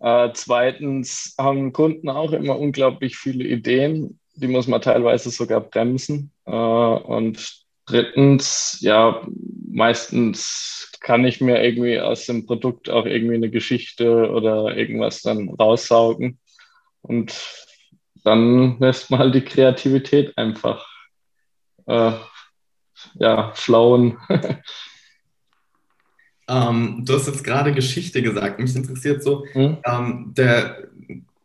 Äh, 0.00 0.30
zweitens 0.32 1.34
haben 1.38 1.74
Kunden 1.74 2.08
auch 2.08 2.32
immer 2.32 2.58
unglaublich 2.58 3.16
viele 3.16 3.44
Ideen, 3.44 4.18
die 4.34 4.48
muss 4.48 4.66
man 4.68 4.80
teilweise 4.80 5.28
sogar 5.30 5.60
bremsen. 5.60 6.32
Äh, 6.46 6.50
und 6.50 7.62
drittens, 7.84 8.78
ja, 8.80 9.20
meistens 9.68 10.90
kann 11.00 11.26
ich 11.26 11.42
mir 11.42 11.62
irgendwie 11.62 12.00
aus 12.00 12.24
dem 12.24 12.46
Produkt 12.46 12.88
auch 12.88 13.04
irgendwie 13.04 13.34
eine 13.34 13.50
Geschichte 13.50 14.30
oder 14.30 14.74
irgendwas 14.74 15.20
dann 15.20 15.50
raussaugen. 15.50 16.38
Und 17.02 17.34
dann 18.24 18.78
lässt 18.80 19.10
man 19.10 19.20
halt 19.20 19.34
die 19.34 19.44
Kreativität 19.44 20.38
einfach 20.38 20.88
äh, 21.86 22.12
ja, 23.14 23.52
flowen. 23.54 24.16
Ähm, 26.48 27.04
du 27.04 27.14
hast 27.14 27.28
jetzt 27.28 27.44
gerade 27.44 27.72
Geschichte 27.72 28.20
gesagt. 28.20 28.58
Mich 28.58 28.74
interessiert 28.74 29.22
so, 29.22 29.44
mhm. 29.54 29.78
ähm, 29.84 30.32
der 30.36 30.88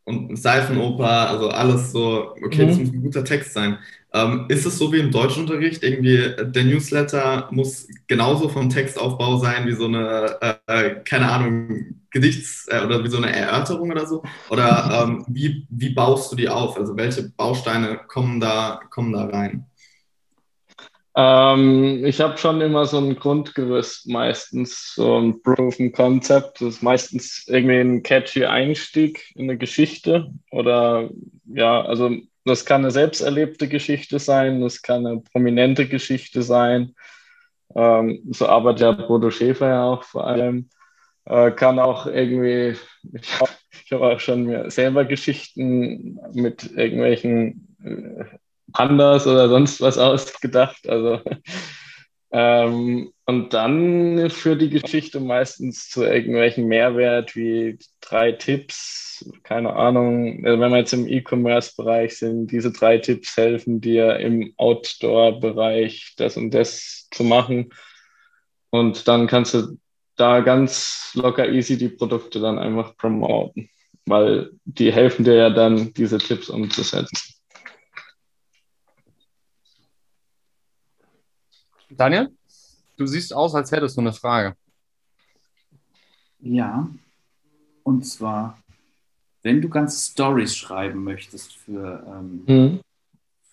und 0.07 0.37
Seifenoper, 0.37 1.29
also 1.29 1.49
alles 1.49 1.91
so, 1.91 2.33
okay, 2.43 2.63
mhm. 2.63 2.67
das 2.69 2.77
muss 2.77 2.93
ein 2.93 3.01
guter 3.01 3.25
Text 3.25 3.51
sein. 3.53 3.77
Ähm, 4.13 4.45
ist 4.47 4.65
es 4.65 4.77
so 4.77 4.91
wie 4.93 4.99
im 4.99 5.11
Deutschunterricht? 5.11 5.83
Irgendwie, 5.83 6.33
der 6.39 6.63
Newsletter 6.63 7.49
muss 7.51 7.89
genauso 8.07 8.47
vom 8.47 8.69
Textaufbau 8.69 9.37
sein 9.37 9.67
wie 9.67 9.73
so 9.73 9.85
eine, 9.85 10.37
äh, 10.41 10.55
äh 10.67 10.95
keine 11.03 11.29
Ahnung, 11.29 11.99
Gedichts- 12.09 12.69
äh, 12.69 12.85
oder 12.85 13.03
wie 13.03 13.09
so 13.09 13.17
eine 13.17 13.35
Erörterung 13.35 13.91
oder 13.91 14.07
so? 14.07 14.23
Oder 14.49 15.03
ähm, 15.09 15.25
wie, 15.27 15.67
wie 15.69 15.89
baust 15.89 16.31
du 16.31 16.37
die 16.37 16.47
auf? 16.47 16.77
Also 16.77 16.95
welche 16.95 17.23
Bausteine 17.23 17.99
kommen 18.07 18.39
da, 18.39 18.79
kommen 18.89 19.11
da 19.11 19.25
rein? 19.25 19.65
Ähm, 21.19 22.05
ich 22.05 22.21
habe 22.21 22.37
schon 22.37 22.61
immer 22.61 22.85
so 22.85 22.99
ein 22.99 23.15
Grundgerüst, 23.15 24.07
meistens 24.07 24.93
so 24.93 25.17
ein 25.17 25.41
Proven 25.41 25.91
Concept. 25.91 26.61
Das 26.61 26.75
ist 26.75 26.83
meistens 26.83 27.43
irgendwie 27.47 27.79
ein 27.79 28.03
catchy 28.03 28.45
Einstieg 28.45 29.31
in 29.33 29.45
eine 29.45 29.57
Geschichte. 29.57 30.31
Oder 30.51 31.09
ja, 31.45 31.81
also 31.81 32.11
das 32.45 32.65
kann 32.65 32.81
eine 32.81 32.91
selbst 32.91 33.21
erlebte 33.21 33.67
Geschichte 33.67 34.19
sein, 34.19 34.61
das 34.61 34.83
kann 34.83 35.07
eine 35.07 35.21
prominente 35.21 35.87
Geschichte 35.87 36.43
sein. 36.43 36.93
Ähm, 37.75 38.21
so 38.29 38.45
arbeitet 38.47 38.81
ja 38.81 38.91
Bodo 38.91 39.31
Schäfer 39.31 39.69
ja 39.69 39.83
auch 39.85 40.03
vor 40.03 40.27
allem. 40.27 40.69
Äh, 41.25 41.49
kann 41.51 41.79
auch 41.79 42.05
irgendwie, 42.05 42.75
ich 43.11 43.39
habe 43.39 43.51
hab 43.91 44.01
auch 44.01 44.19
schon 44.19 44.43
mir 44.43 44.69
selber 44.69 45.03
Geschichten 45.03 46.19
mit 46.33 46.71
irgendwelchen 46.77 47.75
äh, 47.83 48.37
anders 48.73 49.27
oder 49.27 49.49
sonst 49.49 49.81
was 49.81 49.97
ausgedacht. 49.97 50.87
Also, 50.87 51.21
ähm, 52.31 53.11
und 53.25 53.53
dann 53.53 54.29
für 54.29 54.55
die 54.55 54.69
Geschichte 54.69 55.19
meistens 55.19 55.89
zu 55.89 56.03
irgendwelchen 56.03 56.67
Mehrwert 56.67 57.35
wie 57.35 57.77
drei 58.01 58.31
Tipps, 58.31 59.29
keine 59.43 59.73
Ahnung, 59.73 60.45
also 60.45 60.59
wenn 60.59 60.71
wir 60.71 60.77
jetzt 60.77 60.93
im 60.93 61.07
E-Commerce-Bereich 61.07 62.17
sind, 62.17 62.51
diese 62.51 62.71
drei 62.71 62.99
Tipps 62.99 63.35
helfen 63.35 63.81
dir 63.81 64.17
im 64.17 64.53
Outdoor-Bereich 64.57 66.13
das 66.17 66.37
und 66.37 66.51
das 66.51 67.07
zu 67.11 67.23
machen. 67.23 67.69
Und 68.69 69.07
dann 69.07 69.27
kannst 69.27 69.53
du 69.53 69.77
da 70.17 70.41
ganz 70.41 71.11
locker 71.13 71.47
easy 71.49 71.77
die 71.77 71.89
Produkte 71.89 72.39
dann 72.39 72.59
einfach 72.59 72.97
promoten, 72.97 73.69
weil 74.05 74.51
die 74.65 74.91
helfen 74.91 75.23
dir 75.25 75.35
ja 75.35 75.49
dann, 75.49 75.93
diese 75.93 76.17
Tipps 76.17 76.49
umzusetzen. 76.49 77.36
Daniel, 81.89 82.29
du 82.97 83.05
siehst 83.05 83.33
aus, 83.33 83.55
als 83.55 83.71
hättest 83.71 83.97
du 83.97 84.01
eine 84.01 84.13
Frage. 84.13 84.55
Ja, 86.39 86.87
und 87.83 88.05
zwar, 88.05 88.57
wenn 89.43 89.61
du 89.61 89.69
ganze 89.69 90.11
Stories 90.11 90.55
schreiben 90.55 91.03
möchtest 91.03 91.53
für, 91.55 92.05
ähm, 92.07 92.43
mhm. 92.45 92.79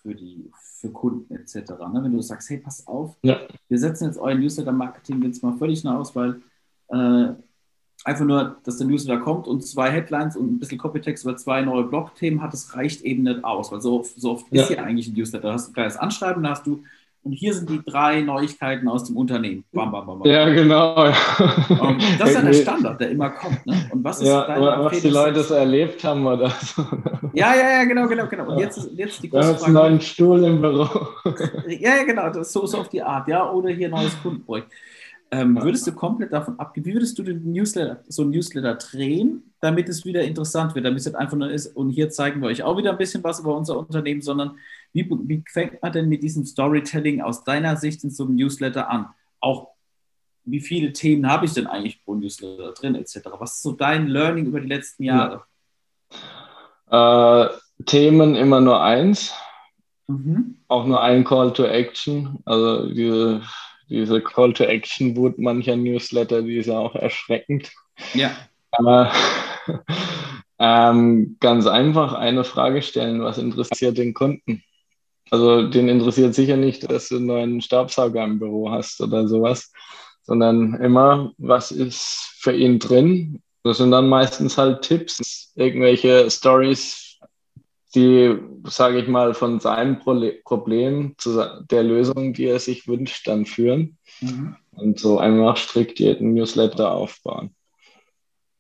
für, 0.03 0.15
die, 0.15 0.51
für 0.61 0.91
Kunden 0.91 1.35
etc., 1.35 1.55
ne? 1.93 2.01
wenn 2.03 2.13
du 2.13 2.21
sagst, 2.21 2.51
hey, 2.51 2.59
pass 2.59 2.87
auf, 2.87 3.17
ja. 3.23 3.41
wir 3.69 3.79
setzen 3.79 4.07
jetzt 4.07 4.19
euer 4.19 4.35
Newsletter-Marketing 4.35 5.23
jetzt 5.23 5.43
mal 5.43 5.57
völlig 5.57 5.85
nach 5.85 5.95
aus, 5.95 6.15
weil 6.15 6.43
äh, 6.89 7.35
einfach 8.05 8.25
nur, 8.25 8.59
dass 8.65 8.77
der 8.77 8.87
Newsletter 8.87 9.21
kommt 9.21 9.47
und 9.47 9.63
zwei 9.63 9.91
Headlines 9.91 10.37
und 10.37 10.53
ein 10.53 10.59
bisschen 10.59 10.79
Copytext 10.79 11.25
über 11.25 11.37
zwei 11.37 11.63
neue 11.63 11.85
Blog-Themen 11.85 12.43
hat, 12.43 12.53
das 12.53 12.75
reicht 12.77 13.03
eben 13.03 13.23
nicht 13.23 13.45
aus, 13.45 13.73
weil 13.73 13.81
so, 13.81 14.05
so 14.17 14.33
oft 14.33 14.47
ja. 14.51 14.63
ist 14.63 14.69
hier 14.69 14.83
eigentlich 14.83 15.09
ein 15.09 15.15
Newsletter. 15.15 15.49
Da 15.49 15.55
hast 15.55 15.69
du 15.69 15.71
ein 15.71 15.75
kleines 15.75 15.97
Anschreiben, 15.97 16.43
da 16.43 16.51
hast 16.51 16.67
du 16.67 16.83
und 17.25 17.33
hier 17.33 17.55
sind 17.55 17.71
die 17.71 17.83
drei 17.83 18.21
Neuigkeiten 18.21 18.87
aus 18.87 19.05
dem 19.05 19.17
Unternehmen. 19.17 19.65
Bam, 19.73 19.91
bam, 19.91 20.07
bam, 20.07 20.19
bam. 20.19 20.31
Ja, 20.31 20.49
genau. 20.51 21.07
Und 21.07 22.03
das 22.19 22.29
ist 22.29 22.35
ja 22.35 22.43
der 22.43 22.53
Standard, 22.53 23.01
der 23.01 23.11
immer 23.11 23.31
kommt. 23.31 23.65
Ne? 23.67 23.89
Und 23.91 24.05
was 24.05 24.21
ist 24.21 24.29
ja, 24.29 24.47
was 24.85 25.01
die 25.01 25.09
Leute 25.09 25.43
so 25.43 25.55
erlebt 25.55 26.05
haben 26.05 26.27
oder 26.27 26.51
so. 26.51 26.85
Ja, 27.33 27.55
ja, 27.55 27.79
ja, 27.79 27.85
genau, 27.85 28.07
genau, 28.07 28.27
genau. 28.27 28.53
Und 28.53 28.59
jetzt 28.59 28.77
ist 28.77 28.91
jetzt 28.95 29.23
die 29.23 29.31
große 29.31 29.55
Frage. 29.55 29.65
einen 29.65 29.75
neuen 29.75 30.01
Stuhl 30.01 30.45
im 30.45 30.61
Büro. 30.61 30.89
Ja, 31.67 31.97
ja, 31.97 32.05
genau. 32.05 32.29
Das 32.29 32.49
ist 32.49 32.53
so, 32.53 32.67
so 32.67 32.79
auf 32.79 32.89
die 32.91 33.03
Art. 33.03 33.27
Ja, 33.27 33.51
oder 33.51 33.71
hier 33.71 33.89
neues 33.89 34.21
Kundenprojekt. 34.23 34.71
Ähm, 35.31 35.61
würdest 35.61 35.87
du 35.87 35.93
komplett 35.93 36.33
davon 36.33 36.59
abgehen, 36.61 36.85
wie 36.85 36.93
würdest 36.93 37.19
du 37.19 37.25
den 37.25 37.51
Newsletter, 37.53 38.05
so 38.07 38.23
ein 38.23 38.31
Newsletter 38.31 38.75
drehen, 38.75 39.43
damit 39.61 39.89
es 39.89 40.05
wieder 40.05 40.23
interessant 40.23 40.75
wird, 40.75 40.85
damit 40.85 41.01
es 41.01 41.13
einfach 41.13 41.37
nur 41.37 41.51
ist, 41.51 41.75
und 41.75 41.91
hier 41.91 42.11
zeigen 42.11 42.41
wir 42.41 42.49
euch 42.49 42.63
auch 42.63 42.77
wieder 42.77 42.93
ein 42.93 42.99
bisschen 42.99 43.25
was 43.25 43.41
über 43.41 43.57
unser 43.57 43.79
Unternehmen, 43.79 44.21
sondern 44.21 44.59
wie, 44.95 45.11
wie 45.11 45.45
fängt 45.51 45.83
man 45.83 45.93
denn 45.93 46.09
mit 46.09 46.23
diesem 46.23 46.47
Storytelling 46.47 47.21
aus 47.21 47.45
deiner 47.45 47.77
Sicht 47.77 48.05
in 48.05 48.11
so 48.11 48.25
einem 48.25 48.37
Newsletter 48.37 48.89
an? 48.89 49.09
Auch 49.41 49.75
wie 50.45 50.61
viele 50.61 50.93
Themen 50.93 51.29
habe 51.31 51.47
ich 51.47 51.53
denn 51.53 51.67
eigentlich 51.67 52.03
pro 52.05 52.15
Newsletter 52.15 52.73
drin, 52.73 52.95
etc. 52.95 53.21
Was 53.39 53.55
ist 53.55 53.63
so 53.63 53.73
dein 53.73 54.09
Learning 54.09 54.47
über 54.47 54.61
die 54.61 54.69
letzten 54.69 55.05
Jahre? 55.05 55.43
Ja. 56.91 57.47
Äh, 57.47 57.51
Themen 57.87 58.35
immer 58.35 58.61
nur 58.61 58.83
eins. 58.83 59.35
Mhm. 60.07 60.59
Auch 60.69 60.87
nur 60.87 61.03
ein 61.03 61.25
Call 61.25 61.53
to 61.53 61.65
Action. 61.65 62.39
Also 62.45 62.89
diese, 62.89 63.43
diese 63.89 64.21
Call 64.21 64.53
to 64.53 64.65
Action 64.65 65.17
Wut 65.17 65.39
mancher 65.39 65.77
Newsletter, 65.77 66.43
die 66.43 66.59
ist 66.59 66.67
ja 66.67 66.79
auch 66.79 66.95
erschreckend. 66.95 67.73
Ja. 68.13 68.31
Aber 68.73 69.11
ähm, 70.59 71.37
ganz 71.41 71.67
einfach 71.67 72.13
eine 72.13 72.45
Frage 72.45 72.83
stellen, 72.83 73.23
was 73.23 73.39
interessiert 73.39 73.99
den 73.99 74.15
Kunden? 74.15 74.63
Also 75.35 75.67
den 75.67 75.89
interessiert 75.89 76.33
sicher 76.33 76.57
nicht, 76.57 76.89
dass 76.89 77.09
du 77.09 77.17
einen 77.17 77.27
neuen 77.27 77.61
Staubsauger 77.61 78.23
im 78.23 78.39
Büro 78.39 78.71
hast 78.71 79.01
oder 79.01 79.27
sowas, 79.27 79.73
sondern 80.23 80.75
immer, 80.75 81.33
was 81.39 81.73
ist 81.73 82.37
für 82.39 82.53
ihn 82.53 82.79
drin? 82.79 83.43
Das 83.65 83.79
sind 83.79 83.91
dann 83.91 84.09
meistens 84.09 84.57
halt 84.57 84.83
Tipps, 84.83 85.51
irgendwelche 85.57 86.31
Stories, 86.31 87.19
die, 87.97 88.39
sage 88.63 89.01
ich 89.01 89.09
mal, 89.09 89.35
von 89.35 89.59
seinem 89.59 89.99
Pro 89.99 90.23
Problem 90.45 91.17
zu 91.19 91.45
der 91.69 91.83
Lösung, 91.83 92.33
die 92.33 92.47
er 92.47 92.61
sich 92.61 92.87
wünscht, 92.87 93.27
dann 93.27 93.45
führen 93.45 93.99
mhm. 94.21 94.55
und 94.77 95.01
so 95.01 95.19
einfach 95.19 95.57
strikt 95.57 95.99
jeden 95.99 96.35
Newsletter 96.35 96.93
aufbauen. 96.93 97.51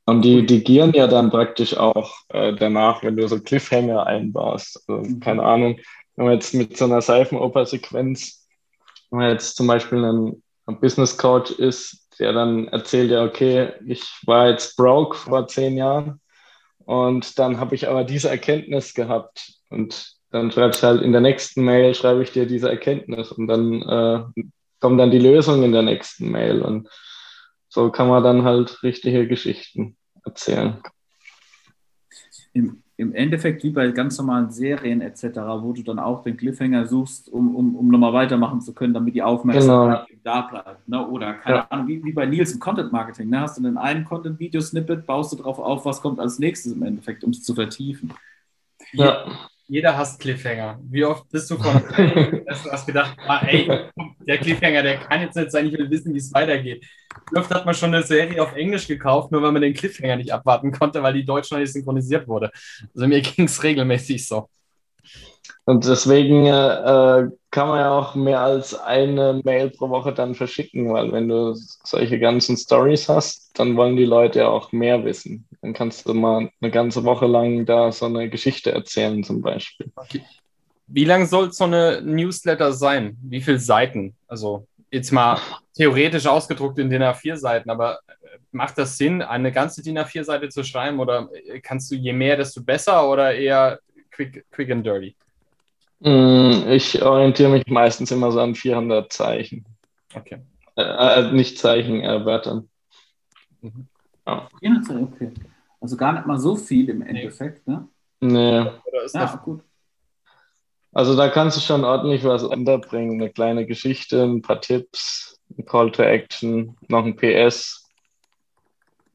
Und 0.06 0.22
die, 0.22 0.44
die 0.44 0.64
gieren 0.64 0.92
ja 0.92 1.06
dann 1.06 1.30
praktisch 1.30 1.76
auch 1.76 2.16
äh, 2.30 2.52
danach, 2.52 3.04
wenn 3.04 3.16
du 3.16 3.28
so 3.28 3.38
Cliffhanger 3.38 4.04
einbaust. 4.04 4.82
Also, 4.88 5.08
mhm. 5.08 5.20
keine 5.20 5.44
Ahnung, 5.44 5.78
wenn 6.16 6.26
man 6.26 6.34
jetzt 6.34 6.54
mit 6.54 6.76
so 6.76 6.84
einer 6.84 7.00
Seifenoper-Sequenz, 7.00 8.46
wenn 9.10 9.18
man 9.18 9.30
jetzt 9.30 9.56
zum 9.56 9.66
Beispiel 9.66 10.04
ein, 10.04 10.42
ein 10.66 10.80
Business 10.80 11.16
Coach 11.16 11.52
ist, 11.52 12.08
der 12.18 12.32
dann 12.32 12.68
erzählt 12.68 13.10
ja, 13.10 13.24
okay, 13.24 13.72
ich 13.86 14.04
war 14.24 14.48
jetzt 14.48 14.76
broke 14.76 15.16
vor 15.16 15.48
zehn 15.48 15.76
Jahren 15.76 16.20
und 16.84 17.38
dann 17.38 17.58
habe 17.58 17.74
ich 17.74 17.88
aber 17.88 18.04
diese 18.04 18.30
Erkenntnis 18.30 18.94
gehabt 18.94 19.54
und 19.70 20.14
dann 20.30 20.50
schreibst 20.50 20.82
du 20.82 20.86
halt 20.86 21.02
in 21.02 21.12
der 21.12 21.20
nächsten 21.20 21.64
Mail, 21.64 21.94
schreibe 21.94 22.22
ich 22.22 22.32
dir 22.32 22.46
diese 22.46 22.68
Erkenntnis 22.68 23.32
und 23.32 23.46
dann 23.46 23.82
äh, 23.82 24.42
kommt 24.80 25.00
dann 25.00 25.10
die 25.10 25.18
Lösung 25.18 25.62
in 25.62 25.72
der 25.72 25.82
nächsten 25.82 26.30
Mail 26.30 26.62
und 26.62 26.88
so 27.68 27.90
kann 27.90 28.08
man 28.08 28.22
dann 28.22 28.44
halt 28.44 28.82
richtige 28.82 29.26
Geschichten 29.26 29.96
erzählen. 30.24 30.80
Im 32.96 33.12
Endeffekt 33.12 33.64
wie 33.64 33.70
bei 33.70 33.88
ganz 33.88 34.18
normalen 34.18 34.50
Serien 34.50 35.00
etc., 35.00 35.24
wo 35.60 35.72
du 35.72 35.82
dann 35.82 35.98
auch 35.98 36.22
den 36.22 36.36
Cliffhanger 36.36 36.86
suchst, 36.86 37.28
um, 37.28 37.56
um, 37.56 37.76
um 37.76 37.88
nochmal 37.88 38.12
weitermachen 38.12 38.60
zu 38.60 38.72
können, 38.72 38.94
damit 38.94 39.14
die 39.14 39.22
Aufmerksamkeit 39.22 40.06
genau. 40.06 40.20
da 40.22 40.40
bleibt. 40.42 40.88
Ne? 40.88 41.06
Oder 41.06 41.34
keine 41.34 41.56
ja. 41.56 41.66
Ahnung, 41.70 41.88
wie, 41.88 42.04
wie 42.04 42.12
bei 42.12 42.26
Nils 42.26 42.52
im 42.52 42.60
Content 42.60 42.92
Marketing. 42.92 43.30
Ne? 43.30 43.40
Hast 43.40 43.58
du 43.58 43.62
den 43.62 43.76
einen 43.76 44.04
Content-Video-Snippet, 44.04 45.06
baust 45.06 45.32
du 45.32 45.36
darauf 45.36 45.58
auf, 45.58 45.84
was 45.84 46.00
kommt 46.00 46.20
als 46.20 46.38
nächstes 46.38 46.72
im 46.72 46.82
Endeffekt, 46.84 47.24
um 47.24 47.30
es 47.30 47.42
zu 47.42 47.54
vertiefen. 47.54 48.12
Ja. 48.92 49.26
Jeder 49.66 49.96
hasst 49.96 50.20
Cliffhanger. 50.20 50.78
Wie 50.90 51.04
oft 51.04 51.28
bist 51.30 51.50
du 51.50 51.56
von 51.56 51.82
dass 52.46 52.62
du 52.64 52.70
hast 52.70 52.86
gedacht, 52.86 53.16
ah, 53.26 53.46
ey, 53.46 53.68
der 54.26 54.38
Cliffhanger, 54.38 54.82
der 54.82 54.98
kann 54.98 55.22
jetzt 55.22 55.36
nicht 55.36 55.50
sein, 55.50 55.66
ich 55.66 55.72
will 55.72 55.90
wissen, 55.90 56.12
wie 56.12 56.18
es 56.18 56.32
weitergeht. 56.34 56.84
Wie 57.32 57.38
oft 57.38 57.50
hat 57.50 57.64
man 57.64 57.74
schon 57.74 57.94
eine 57.94 58.02
Serie 58.02 58.42
auf 58.42 58.54
Englisch 58.54 58.86
gekauft, 58.86 59.32
nur 59.32 59.42
weil 59.42 59.52
man 59.52 59.62
den 59.62 59.74
Cliffhanger 59.74 60.16
nicht 60.16 60.32
abwarten 60.32 60.70
konnte, 60.70 61.02
weil 61.02 61.14
die 61.14 61.24
Deutsch 61.24 61.50
noch 61.50 61.58
nicht 61.58 61.72
synchronisiert 61.72 62.28
wurde. 62.28 62.50
Also 62.94 63.06
mir 63.06 63.20
ging 63.22 63.46
es 63.46 63.62
regelmäßig 63.62 64.26
so. 64.26 64.48
Und 65.66 65.86
deswegen 65.86 66.46
äh, 66.46 67.28
kann 67.50 67.68
man 67.68 67.80
ja 67.80 67.90
auch 67.90 68.14
mehr 68.14 68.40
als 68.40 68.74
eine 68.74 69.40
Mail 69.44 69.70
pro 69.70 69.88
Woche 69.88 70.12
dann 70.12 70.34
verschicken, 70.34 70.92
weil 70.92 71.10
wenn 71.10 71.28
du 71.28 71.54
solche 71.54 72.18
ganzen 72.18 72.58
Stories 72.58 73.08
hast, 73.08 73.58
dann 73.58 73.76
wollen 73.76 73.96
die 73.96 74.04
Leute 74.04 74.40
ja 74.40 74.48
auch 74.48 74.72
mehr 74.72 75.04
wissen. 75.04 75.48
Dann 75.64 75.72
kannst 75.72 76.06
du 76.06 76.12
mal 76.12 76.50
eine 76.60 76.70
ganze 76.70 77.04
Woche 77.04 77.26
lang 77.26 77.64
da 77.64 77.90
so 77.90 78.04
eine 78.04 78.28
Geschichte 78.28 78.70
erzählen 78.70 79.24
zum 79.24 79.40
Beispiel. 79.40 79.90
Wie 80.86 81.06
lang 81.06 81.24
soll 81.24 81.52
so 81.52 81.64
eine 81.64 82.02
Newsletter 82.02 82.74
sein? 82.74 83.16
Wie 83.22 83.40
viele 83.40 83.58
Seiten? 83.58 84.14
Also 84.28 84.66
jetzt 84.90 85.10
mal 85.10 85.38
theoretisch 85.74 86.26
ausgedruckt 86.26 86.78
in 86.78 86.90
DIN 86.90 87.02
A4-Seiten, 87.02 87.70
aber 87.70 88.00
äh, 88.06 88.36
macht 88.52 88.76
das 88.76 88.98
Sinn, 88.98 89.22
eine 89.22 89.52
ganze 89.52 89.82
DIN 89.82 89.98
A4-Seite 89.98 90.50
zu 90.50 90.62
schreiben 90.64 91.00
oder 91.00 91.30
kannst 91.62 91.90
du 91.90 91.94
je 91.94 92.12
mehr, 92.12 92.36
desto 92.36 92.62
besser 92.62 93.08
oder 93.08 93.34
eher 93.34 93.78
quick, 94.10 94.44
quick 94.50 94.70
and 94.70 94.84
dirty? 94.84 95.16
Mm, 96.00 96.68
ich 96.68 97.00
orientiere 97.00 97.48
mich 97.48 97.66
meistens 97.68 98.10
immer 98.10 98.30
so 98.30 98.40
an 98.40 98.54
400 98.54 99.10
Zeichen. 99.10 99.64
Okay. 100.14 100.40
Äh, 100.76 100.82
äh, 100.82 101.32
nicht 101.32 101.58
Zeichen, 101.58 102.02
äh, 102.02 102.22
Wörtern. 102.26 102.68
Mhm. 103.62 103.88
Ja. 104.26 104.48
Okay. 104.60 105.32
Also 105.84 105.98
gar 105.98 106.14
nicht 106.14 106.24
mal 106.24 106.38
so 106.38 106.56
viel 106.56 106.88
im 106.88 107.02
Endeffekt, 107.02 107.68
ne? 107.68 107.86
Nee. 108.18 108.70
Ja, 109.12 109.36
gut. 109.44 109.62
Also 110.92 111.14
da 111.14 111.28
kannst 111.28 111.58
du 111.58 111.60
schon 111.60 111.84
ordentlich 111.84 112.24
was 112.24 112.42
unterbringen. 112.42 113.20
Eine 113.20 113.30
kleine 113.30 113.66
Geschichte, 113.66 114.22
ein 114.22 114.40
paar 114.40 114.62
Tipps, 114.62 115.38
ein 115.58 115.66
Call 115.66 115.92
to 115.92 116.02
Action, 116.02 116.74
noch 116.88 117.04
ein 117.04 117.16
PS. 117.16 117.86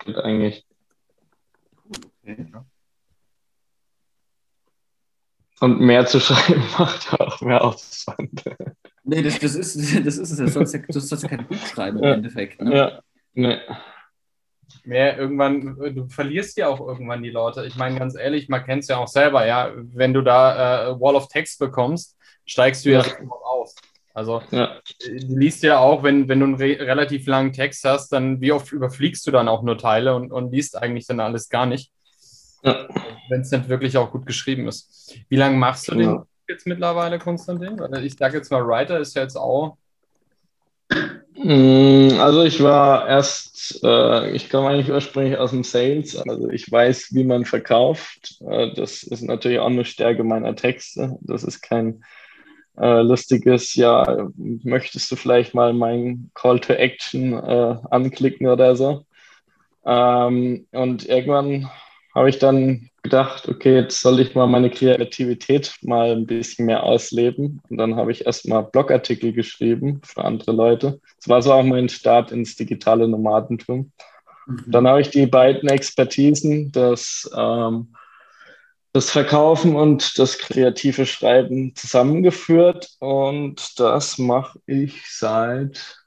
Geht 0.06 0.18
eigentlich. 0.18 0.64
Okay. 2.22 2.46
Und 5.62 5.80
mehr 5.80 6.06
zu 6.06 6.20
schreiben 6.20 6.64
macht 6.78 7.20
auch 7.20 7.42
mehr 7.42 7.64
Aufwand. 7.64 8.44
Nee, 9.04 9.24
das, 9.24 9.40
das, 9.40 9.56
ist, 9.56 9.76
das 10.06 10.18
ist 10.20 10.32
es 10.34 10.38
ja. 10.38 10.48
Sonst, 10.48 10.76
du 10.88 11.00
sollst 11.00 11.24
ja 11.24 11.30
kein 11.30 11.48
Buch 11.48 11.66
schreiben 11.66 11.98
im 11.98 12.04
ja. 12.04 12.14
Endeffekt. 12.14 12.62
Ne? 12.62 12.78
Ja, 12.78 13.00
nee. 13.34 13.58
Mehr 14.84 15.18
irgendwann, 15.18 15.76
du 15.76 16.08
verlierst 16.08 16.58
ja 16.58 16.68
auch 16.68 16.80
irgendwann 16.80 17.24
die 17.24 17.30
Leute. 17.30 17.66
Ich 17.66 17.76
meine, 17.76 17.98
ganz 17.98 18.16
ehrlich, 18.16 18.50
man 18.50 18.64
kennt 18.64 18.84
es 18.84 18.90
ja 18.90 18.98
auch 18.98 19.08
selber, 19.08 19.46
ja. 19.46 19.72
Wenn 19.76 20.14
du 20.14 20.22
da 20.22 20.90
äh, 20.90 21.00
Wall 21.00 21.16
of 21.16 21.28
Text 21.28 21.60
bekommst, 21.60 22.18
steigst 22.46 22.86
du 22.86 22.92
ja, 22.92 23.02
ja 23.02 23.14
aus. 23.44 23.76
Also 24.14 24.42
ja. 24.52 24.80
du 25.00 25.38
liest 25.38 25.64
ja 25.64 25.80
auch, 25.80 26.04
wenn, 26.04 26.28
wenn 26.28 26.40
du 26.40 26.46
einen 26.48 26.56
re 26.56 26.78
relativ 26.80 27.26
langen 27.28 27.54
Text 27.54 27.86
hast, 27.86 28.10
dann 28.10 28.42
wie 28.42 28.52
oft 28.52 28.72
überfliegst 28.72 29.26
du 29.26 29.32
dann 29.32 29.48
auch 29.48 29.62
nur 29.62 29.78
Teile 29.78 30.16
und, 30.16 30.32
und 30.32 30.52
liest 30.52 30.76
eigentlich 30.76 31.08
dann 31.08 31.20
alles 31.20 31.50
gar 31.50 31.66
nicht. 31.66 31.92
Ja. 32.64 32.88
Wenn 33.30 33.42
es 33.42 33.52
nicht 33.52 33.70
wirklich 33.70 33.98
auch 33.98 34.12
gut 34.12 34.26
geschrieben 34.26 34.68
ist. 34.68 35.16
Wie 35.30 35.38
lange 35.38 35.56
machst 35.58 35.88
du 35.88 35.96
genau. 35.96 36.18
den 36.18 36.26
jetzt 36.50 36.68
mittlerweile, 36.68 37.20
Konstantin? 37.20 37.80
Ich 38.04 38.16
sage 38.16 38.38
jetzt 38.38 38.52
mal, 38.52 38.68
Writer 38.68 39.00
ist 39.00 39.16
ja 39.16 39.22
jetzt 39.22 39.38
auch. 39.38 39.78
Mm, 41.36 42.20
also 42.20 42.44
ich 42.44 42.62
war 42.62 43.08
erst, 43.08 43.82
äh, 43.84 44.32
ich 44.32 44.50
komme 44.50 44.70
eigentlich 44.70 44.92
ursprünglich 44.92 45.38
aus 45.38 45.52
dem 45.52 45.64
Sales, 45.64 46.18
also 46.18 46.50
ich 46.50 46.70
weiß, 46.70 47.14
wie 47.14 47.24
man 47.24 47.46
verkauft. 47.46 48.42
Äh, 48.42 48.74
das 48.74 49.04
ist 49.04 49.22
natürlich 49.22 49.60
auch 49.60 49.68
eine 49.68 49.86
Stärke 49.86 50.24
meiner 50.24 50.56
Texte. 50.56 51.18
Das 51.22 51.44
ist 51.44 51.62
kein 51.62 52.04
äh, 52.78 53.02
lustiges, 53.02 53.76
ja, 53.76 54.30
möchtest 54.36 55.12
du 55.12 55.16
vielleicht 55.16 55.54
mal 55.54 55.74
meinen 55.74 56.32
Call 56.34 56.60
to 56.60 56.74
Action 56.74 57.34
äh, 57.34 57.76
anklicken 57.90 58.48
oder 58.48 58.76
so. 58.76 59.06
Ähm, 59.86 60.68
und 60.72 61.08
irgendwann 61.08 61.70
habe 62.16 62.30
ich 62.30 62.40
dann 62.40 62.90
gedacht, 63.04 63.48
okay, 63.48 63.76
jetzt 63.76 64.02
soll 64.02 64.20
ich 64.20 64.36
mal 64.36 64.48
meine 64.48 64.70
Kreativität 64.70 65.74
mal 65.82 66.12
ein 66.12 66.26
bisschen 66.26 66.66
mehr 66.66 66.84
ausleben. 66.84 67.62
Und 67.70 67.78
dann 67.78 67.96
habe 67.96 68.12
ich 68.12 68.26
erstmal 68.26 68.64
Blogartikel 68.64 69.32
geschrieben 69.32 70.02
für 70.04 70.26
andere 70.26 70.52
Leute. 70.52 71.00
Das 71.18 71.30
war 71.30 71.42
so 71.42 71.54
auch 71.54 71.64
mein 71.64 71.90
Start 71.90 72.32
ins 72.32 72.56
digitale 72.56 73.08
Nomadentum. 73.08 73.92
Mhm. 74.48 74.64
Dann 74.68 74.88
habe 74.88 75.02
ich 75.02 75.12
die 75.12 75.28
beiden 75.28 75.70
Expertisen, 75.70 76.72
das, 76.72 77.30
ähm, 77.36 77.94
das 78.92 79.12
Verkaufen 79.12 79.76
und 79.76 80.18
das 80.18 80.40
kreative 80.40 81.06
Schreiben 81.06 81.76
zusammengeführt. 81.76 82.90
Und 83.00 83.80
das 83.80 84.18
mache 84.18 84.60
ich 84.66 85.04
seit 85.08 86.00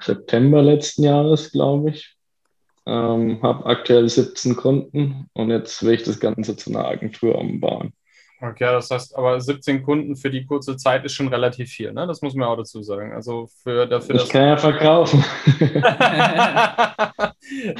September 0.00 0.62
letzten 0.62 1.04
Jahres, 1.04 1.50
glaube 1.50 1.90
ich. 1.90 2.16
Ähm, 2.86 3.40
habe 3.42 3.66
aktuell 3.66 4.08
17 4.08 4.56
Kunden 4.56 5.26
und 5.34 5.50
jetzt 5.50 5.82
will 5.84 5.94
ich 5.94 6.02
das 6.02 6.18
Ganze 6.18 6.56
zu 6.56 6.70
einer 6.70 6.86
Agentur 6.86 7.36
umbauen. 7.36 7.92
Okay, 8.42 8.64
das 8.64 8.90
heißt, 8.90 9.18
aber 9.18 9.38
17 9.38 9.82
Kunden 9.82 10.16
für 10.16 10.30
die 10.30 10.46
kurze 10.46 10.78
Zeit 10.78 11.04
ist 11.04 11.12
schon 11.12 11.28
relativ 11.28 11.68
viel, 11.68 11.92
ne? 11.92 12.06
Das 12.06 12.22
muss 12.22 12.34
man 12.34 12.48
auch 12.48 12.56
dazu 12.56 12.82
sagen. 12.82 13.12
Also 13.12 13.48
für 13.62 13.86
dafür. 13.86 14.14
Ich 14.14 14.30
kann 14.30 14.48
ja 14.48 14.56
verkaufen. 14.56 15.22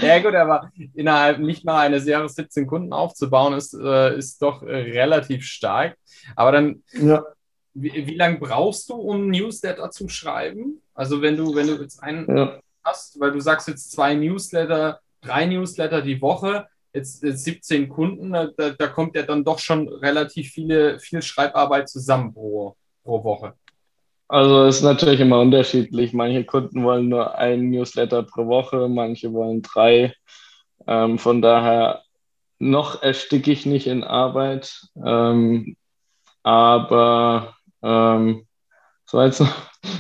ja 0.02 0.18
gut, 0.18 0.34
aber 0.34 0.70
innerhalb 0.94 1.38
nicht 1.38 1.64
mal 1.64 1.80
eines 1.80 2.06
Jahres 2.06 2.34
17 2.34 2.66
Kunden 2.66 2.92
aufzubauen, 2.92 3.54
ist, 3.54 3.72
äh, 3.72 4.18
ist 4.18 4.42
doch 4.42 4.62
äh, 4.62 4.74
relativ 4.74 5.46
stark. 5.46 5.96
Aber 6.36 6.52
dann, 6.52 6.82
ja. 6.92 7.24
wie, 7.72 8.06
wie 8.06 8.16
lange 8.16 8.38
brauchst 8.38 8.90
du, 8.90 8.96
um 8.96 9.30
Newsletter 9.30 9.90
zu 9.90 10.10
schreiben? 10.10 10.82
Also 10.92 11.22
wenn 11.22 11.38
du, 11.38 11.54
wenn 11.54 11.68
du 11.68 11.80
jetzt 11.80 12.02
einen 12.02 12.36
ja 12.36 12.60
hast, 12.84 13.18
weil 13.20 13.32
du 13.32 13.40
sagst 13.40 13.68
jetzt 13.68 13.92
zwei 13.92 14.14
Newsletter, 14.14 15.00
drei 15.20 15.46
Newsletter 15.46 16.02
die 16.02 16.20
Woche, 16.20 16.66
jetzt, 16.92 17.22
jetzt 17.22 17.44
17 17.44 17.88
Kunden, 17.88 18.32
da, 18.32 18.46
da, 18.46 18.86
kommt 18.88 19.14
ja 19.16 19.22
dann 19.22 19.44
doch 19.44 19.58
schon 19.58 19.88
relativ 19.88 20.50
viele, 20.50 20.98
viel 20.98 21.22
Schreibarbeit 21.22 21.88
zusammen 21.88 22.32
pro, 22.32 22.76
pro 23.02 23.22
Woche. 23.24 23.54
Also 24.28 24.64
ist 24.64 24.82
natürlich 24.82 25.20
immer 25.20 25.40
unterschiedlich. 25.40 26.12
Manche 26.12 26.44
Kunden 26.44 26.84
wollen 26.84 27.08
nur 27.08 27.36
ein 27.36 27.70
Newsletter 27.70 28.22
pro 28.22 28.46
Woche, 28.46 28.88
manche 28.88 29.32
wollen 29.32 29.62
drei. 29.62 30.14
Ähm, 30.86 31.18
von 31.18 31.42
daher 31.42 32.02
noch 32.58 33.02
ersticke 33.02 33.50
ich 33.50 33.66
nicht 33.66 33.86
in 33.86 34.04
Arbeit. 34.04 34.86
Ähm, 35.04 35.76
aber 36.42 37.56
ähm, 37.82 38.46
so 39.04 39.18
war 39.18 39.26
jetzt, 39.26 39.40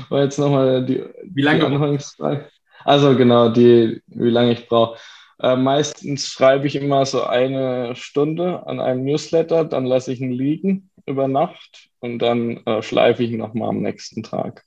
war 0.08 0.22
jetzt 0.22 0.38
nochmal 0.38 0.84
die, 0.84 1.04
Wie 1.24 1.42
lange? 1.42 1.60
die 1.60 1.66
Anfangsfrage. 1.66 2.48
Also 2.84 3.16
genau, 3.16 3.48
die, 3.48 4.02
wie 4.06 4.30
lange 4.30 4.52
ich 4.52 4.68
brauche. 4.68 4.98
Äh, 5.38 5.56
meistens 5.56 6.26
schreibe 6.26 6.66
ich 6.66 6.76
immer 6.76 7.06
so 7.06 7.24
eine 7.24 7.96
Stunde 7.96 8.66
an 8.66 8.80
einem 8.80 9.04
Newsletter, 9.04 9.64
dann 9.64 9.86
lasse 9.86 10.12
ich 10.12 10.20
ihn 10.20 10.32
liegen 10.32 10.90
über 11.06 11.28
Nacht 11.28 11.88
und 12.00 12.18
dann 12.18 12.58
äh, 12.66 12.82
schleife 12.82 13.22
ich 13.24 13.30
ihn 13.30 13.38
nochmal 13.38 13.70
am 13.70 13.80
nächsten 13.80 14.22
Tag. 14.22 14.64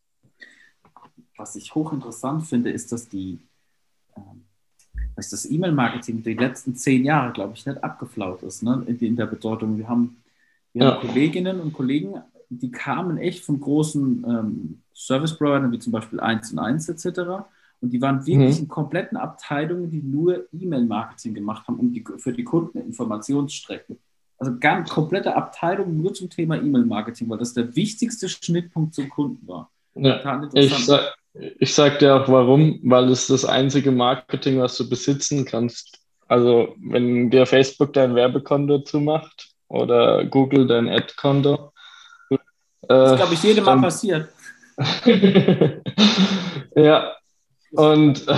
Was 1.38 1.56
ich 1.56 1.76
hochinteressant 1.76 2.46
finde, 2.46 2.72
ist, 2.72 2.92
dass 2.92 3.08
die 3.08 3.40
ähm, 4.16 4.46
dass 5.16 5.30
das 5.30 5.50
E-Mail-Marketing 5.50 6.24
die 6.24 6.34
letzten 6.34 6.76
zehn 6.76 7.06
Jahre, 7.06 7.34
glaube 7.34 7.54
ich, 7.56 7.66
nicht 7.66 7.84
abgeflaut 7.84 8.42
ist, 8.44 8.64
ne? 8.64 8.84
in, 8.88 8.98
in 9.00 9.16
der 9.16 9.28
Bedeutung. 9.28 9.78
Wir 9.78 9.88
haben 9.88 10.18
Wir 10.74 10.84
ja. 10.84 10.96
haben 10.96 11.08
Kolleginnen 11.08 11.60
und 11.60 11.74
Kollegen, 11.74 12.16
die 12.50 12.72
kamen 12.72 13.18
echt 13.18 13.44
von 13.44 13.60
großen 13.60 14.26
ähm, 14.28 14.82
Service-Providern, 14.96 15.72
wie 15.72 15.80
zum 15.80 15.92
Beispiel 15.92 16.20
1 16.20 16.54
und 16.54 16.60
1 16.60 16.90
etc. 16.90 17.46
Und 17.84 17.90
die 17.92 18.02
waren 18.02 18.26
wirklich 18.26 18.56
mhm. 18.56 18.64
in 18.64 18.68
kompletten 18.70 19.18
Abteilungen, 19.18 19.92
die 19.92 20.02
nur 20.02 20.46
E-Mail-Marketing 20.54 21.34
gemacht 21.34 21.68
haben, 21.68 21.78
um 21.78 21.92
die, 21.92 22.02
für 22.18 22.32
die 22.32 22.46
Kunden 22.46 22.78
Informationsstrecken. 22.80 24.00
Also 24.38 24.54
ganz 24.58 24.90
komplette 24.90 25.36
Abteilung 25.36 26.02
nur 26.02 26.14
zum 26.14 26.30
Thema 26.30 26.56
E-Mail-Marketing, 26.56 27.30
weil 27.30 27.40
das 27.40 27.54
der 27.54 27.76
wichtigste 27.76 28.30
Schnittpunkt 28.30 28.96
zum 28.96 29.10
Kunden 29.10 29.46
war. 29.46 29.70
Ja, 29.96 30.50
ich, 30.54 30.74
sag, 30.86 31.14
ich 31.34 31.74
sag 31.74 32.00
dir 32.00 32.16
auch 32.16 32.30
warum, 32.30 32.80
weil 32.84 33.10
es 33.10 33.28
das 33.28 33.44
einzige 33.44 33.92
Marketing, 33.92 34.62
was 34.62 34.78
du 34.78 34.90
besitzen 34.90 35.44
kannst. 35.44 36.00
Also 36.30 36.76
wenn 36.80 37.30
dir 37.30 37.46
Facebook 37.46 37.92
dein 37.92 38.16
Werbekonto 38.16 38.80
zumacht 38.80 39.50
oder 39.68 40.24
Google 40.24 40.68
dein 40.68 40.88
Ad-Konto. 40.88 41.74
Äh, 42.30 42.38
das 42.88 43.18
glaube 43.18 43.34
ich 43.34 43.44
jedem 43.44 43.66
Mal 43.66 43.82
passiert. 43.82 44.30
ja, 46.76 47.14
und 47.74 48.28
äh, 48.28 48.36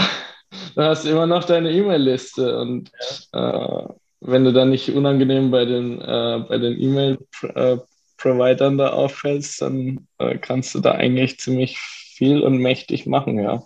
du 0.75 0.81
hast 0.81 1.05
immer 1.05 1.27
noch 1.27 1.43
deine 1.43 1.71
E-Mail-Liste 1.71 2.59
und 2.59 2.91
äh, 3.33 3.83
wenn 4.21 4.43
du 4.43 4.53
dann 4.53 4.71
nicht 4.71 4.89
unangenehm 4.89 5.51
bei 5.51 5.65
den, 5.65 6.01
äh, 6.01 6.43
bei 6.47 6.57
den 6.57 6.79
E-Mail-Providern 6.79 8.77
da 8.77 8.89
auffällst, 8.89 9.61
dann 9.61 10.07
äh, 10.17 10.37
kannst 10.37 10.73
du 10.73 10.79
da 10.79 10.93
eigentlich 10.93 11.39
ziemlich 11.39 11.77
viel 11.77 12.41
und 12.41 12.57
mächtig 12.57 13.05
machen, 13.05 13.37
ja. 13.39 13.61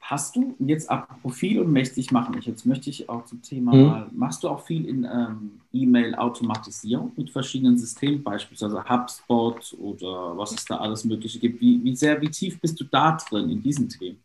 Hast 0.00 0.36
du 0.36 0.54
jetzt 0.58 0.90
ab 0.90 1.08
Profil 1.22 1.60
und 1.60 1.72
mächtig 1.72 2.10
machen? 2.10 2.36
Ich, 2.38 2.44
jetzt 2.44 2.66
möchte 2.66 2.90
ich 2.90 3.08
auch 3.08 3.24
zum 3.24 3.40
Thema 3.40 3.72
hm. 3.72 3.86
mal, 3.86 4.06
machst 4.12 4.44
du 4.44 4.50
auch 4.50 4.60
viel 4.60 4.86
in 4.86 5.04
ähm, 5.04 5.60
E-Mail-Automatisierung 5.72 7.12
mit 7.16 7.30
verschiedenen 7.30 7.78
Systemen, 7.78 8.22
beispielsweise 8.22 8.84
HubSpot 8.84 9.74
oder 9.80 10.36
was 10.36 10.52
es 10.52 10.64
da 10.66 10.76
alles 10.76 11.06
Mögliche 11.06 11.38
gibt? 11.38 11.58
Wie, 11.58 11.82
wie 11.82 11.96
sehr, 11.96 12.20
wie 12.20 12.28
tief 12.28 12.60
bist 12.60 12.78
du 12.78 12.84
da 12.84 13.16
drin 13.16 13.48
in 13.48 13.62
diesen 13.62 13.88
Themen? 13.88 14.23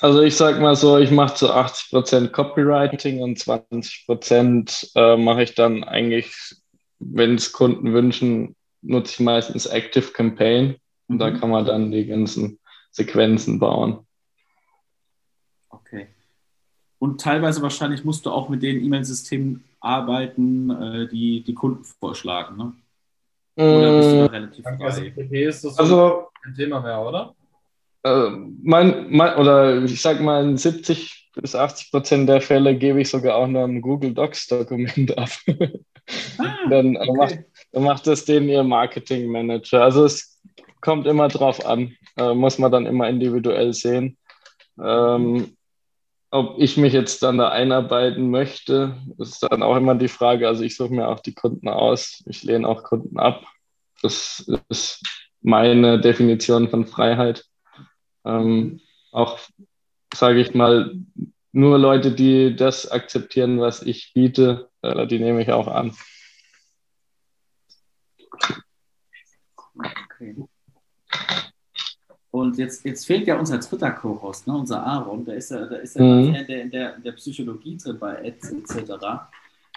Also 0.00 0.22
ich 0.22 0.36
sag 0.36 0.60
mal 0.60 0.76
so, 0.76 0.98
ich 0.98 1.10
mache 1.10 1.34
zu 1.34 1.52
80% 1.52 2.28
Copywriting 2.28 3.22
und 3.22 3.38
20% 3.38 4.90
äh, 4.94 5.16
mache 5.16 5.42
ich 5.42 5.54
dann 5.54 5.84
eigentlich, 5.84 6.56
wenn 6.98 7.36
es 7.36 7.52
Kunden 7.52 7.92
wünschen, 7.92 8.56
nutze 8.82 9.12
ich 9.12 9.20
meistens 9.20 9.66
Active 9.66 10.12
Campaign 10.12 10.76
und 11.08 11.16
mhm. 11.16 11.18
da 11.18 11.30
kann 11.30 11.50
man 11.50 11.64
dann 11.64 11.90
die 11.90 12.06
ganzen 12.06 12.58
Sequenzen 12.90 13.58
bauen. 13.58 14.06
Okay. 15.68 16.08
Und 16.98 17.20
teilweise 17.20 17.62
wahrscheinlich 17.62 18.04
musst 18.04 18.26
du 18.26 18.30
auch 18.30 18.48
mit 18.48 18.62
den 18.62 18.84
E-Mail-Systemen 18.84 19.64
arbeiten, 19.80 20.70
äh, 20.70 21.08
die 21.08 21.42
die 21.42 21.54
Kunden 21.54 21.84
vorschlagen, 21.84 22.56
ne? 22.56 22.72
Oder 23.56 23.98
bist 23.98 24.10
du 24.10 24.16
da 24.16 24.24
mm. 24.24 24.30
relativ 24.30 24.64
frei? 24.64 25.46
Also, 25.76 26.28
ein 26.42 26.54
Thema 26.56 26.80
mehr, 26.80 27.00
oder? 27.00 27.34
Äh, 28.04 28.30
mein, 28.62 29.06
mein, 29.10 29.36
oder 29.36 29.82
ich 29.82 30.00
sag 30.00 30.20
mal, 30.20 30.44
in 30.44 30.56
70 30.56 31.30
bis 31.34 31.54
80 31.54 31.90
Prozent 31.90 32.28
der 32.28 32.40
Fälle 32.40 32.76
gebe 32.76 33.00
ich 33.00 33.10
sogar 33.10 33.36
auch 33.36 33.48
noch 33.48 33.64
ein 33.64 33.80
Google 33.80 34.14
Docs-Dokument 34.14 35.18
ab. 35.18 35.30
Ah, 36.38 36.56
dann, 36.70 36.96
okay. 36.96 37.12
macht, 37.16 37.38
dann 37.72 37.82
macht 37.82 38.06
das 38.06 38.24
den 38.24 38.48
ihr 38.48 38.62
Marketing 38.62 39.26
Manager. 39.28 39.82
Also 39.82 40.04
es 40.04 40.40
kommt 40.80 41.06
immer 41.06 41.28
drauf 41.28 41.64
an, 41.66 41.96
äh, 42.16 42.34
muss 42.34 42.58
man 42.58 42.70
dann 42.70 42.86
immer 42.86 43.08
individuell 43.08 43.72
sehen. 43.72 44.16
Ähm, 44.82 45.56
ob 46.30 46.56
ich 46.58 46.76
mich 46.76 46.92
jetzt 46.92 47.22
dann 47.22 47.38
da 47.38 47.50
einarbeiten 47.50 48.28
möchte, 48.28 48.96
ist 49.18 49.42
dann 49.42 49.62
auch 49.62 49.76
immer 49.76 49.94
die 49.94 50.08
Frage. 50.08 50.48
Also 50.48 50.62
ich 50.62 50.76
suche 50.76 50.92
mir 50.92 51.08
auch 51.08 51.20
die 51.20 51.34
Kunden 51.34 51.68
aus. 51.68 52.22
Ich 52.26 52.42
lehne 52.42 52.68
auch 52.68 52.82
Kunden 52.82 53.18
ab. 53.18 53.44
Das 54.02 54.44
ist 54.68 55.00
meine 55.42 56.00
Definition 56.00 56.68
von 56.68 56.86
Freiheit. 56.86 57.44
Ähm, 58.24 58.80
auch, 59.12 59.38
sage 60.12 60.40
ich 60.40 60.54
mal, 60.54 60.94
nur 61.52 61.78
Leute, 61.78 62.12
die 62.12 62.56
das 62.56 62.90
akzeptieren, 62.90 63.60
was 63.60 63.82
ich 63.82 64.12
biete, 64.12 64.70
äh, 64.82 65.06
die 65.06 65.18
nehme 65.18 65.42
ich 65.42 65.52
auch 65.52 65.68
an. 65.68 65.94
Okay. 69.76 70.36
Und 72.30 72.58
jetzt, 72.58 72.84
jetzt 72.84 73.06
fehlt 73.06 73.28
ja 73.28 73.38
unser 73.38 73.58
dritter 73.58 73.92
Co-Host, 73.92 74.48
ne, 74.48 74.56
unser 74.56 74.84
Aaron. 74.84 75.24
Der 75.24 75.36
ist 75.36 75.52
ja, 75.52 75.66
der 75.66 75.82
ist 75.82 75.94
ja 75.94 76.02
mhm. 76.02 76.34
in, 76.34 76.46
der, 76.46 76.62
in, 76.62 76.70
der, 76.72 76.96
in 76.96 77.02
der 77.04 77.12
Psychologie 77.12 77.76
drin 77.76 77.96
bei 77.96 78.26
Ads 78.26 78.50
etc. 78.50 78.90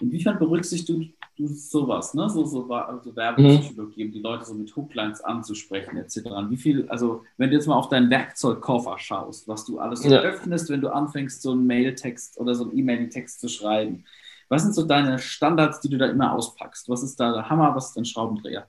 Inwiefern 0.02 0.40
berücksichtigst 0.40 0.90
du, 0.90 1.06
du 1.38 1.48
sowas, 1.48 2.14
ne? 2.14 2.30
so, 2.30 2.46
so, 2.46 2.68
so 2.68 3.16
Werbepsychologie, 3.16 4.04
mhm. 4.04 4.10
um 4.10 4.14
die 4.14 4.20
Leute 4.20 4.46
so 4.46 4.54
mit 4.54 4.76
Hooklines 4.76 5.22
anzusprechen, 5.22 5.98
etc. 5.98 6.18
Wie 6.50 6.58
viel, 6.58 6.88
also 6.90 7.24
wenn 7.38 7.50
du 7.50 7.56
jetzt 7.56 7.68
mal 7.68 7.76
auf 7.76 7.90
deinen 7.90 8.10
Werkzeugkoffer 8.10 8.98
schaust, 8.98 9.48
was 9.48 9.66
du 9.66 9.80
alles 9.80 10.02
so 10.02 10.10
ja. 10.10 10.20
öffnest, 10.20 10.70
wenn 10.70 10.82
du 10.82 10.90
anfängst, 10.90 11.42
so 11.42 11.52
einen 11.52 11.68
Mailtext 11.68 12.40
oder 12.40 12.56
so 12.56 12.64
einen 12.64 12.78
E-Mail-Text 12.78 13.40
zu 13.40 13.50
schreiben, 13.50 14.04
was 14.50 14.64
sind 14.64 14.74
so 14.74 14.84
deine 14.84 15.20
Standards, 15.20 15.82
die 15.82 15.90
du 15.90 15.98
da 15.98 16.08
immer 16.08 16.34
auspackst? 16.34 16.90
Was 16.90 17.04
ist 17.04 17.20
da 17.20 17.34
der 17.34 17.50
Hammer, 17.50 17.76
was 17.76 17.90
ist 17.90 17.98
dein 17.98 18.06
Schraubendreher? 18.06 18.68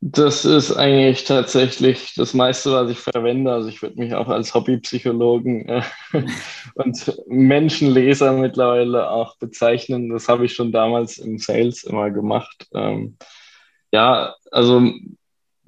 Das 0.00 0.44
ist 0.44 0.76
eigentlich 0.76 1.24
tatsächlich 1.24 2.14
das 2.14 2.32
meiste, 2.32 2.70
was 2.72 2.90
ich 2.90 2.98
verwende. 2.98 3.52
Also 3.52 3.68
ich 3.68 3.82
würde 3.82 3.98
mich 3.98 4.14
auch 4.14 4.28
als 4.28 4.54
Hobbypsychologen 4.54 5.68
äh, 5.68 5.82
und 6.74 7.20
Menschenleser 7.26 8.32
mittlerweile 8.32 9.10
auch 9.10 9.36
bezeichnen. 9.38 10.08
Das 10.08 10.28
habe 10.28 10.44
ich 10.44 10.54
schon 10.54 10.70
damals 10.70 11.18
im 11.18 11.38
Sales 11.38 11.82
immer 11.82 12.10
gemacht. 12.10 12.68
Ähm, 12.72 13.16
ja, 13.90 14.36
also 14.52 14.92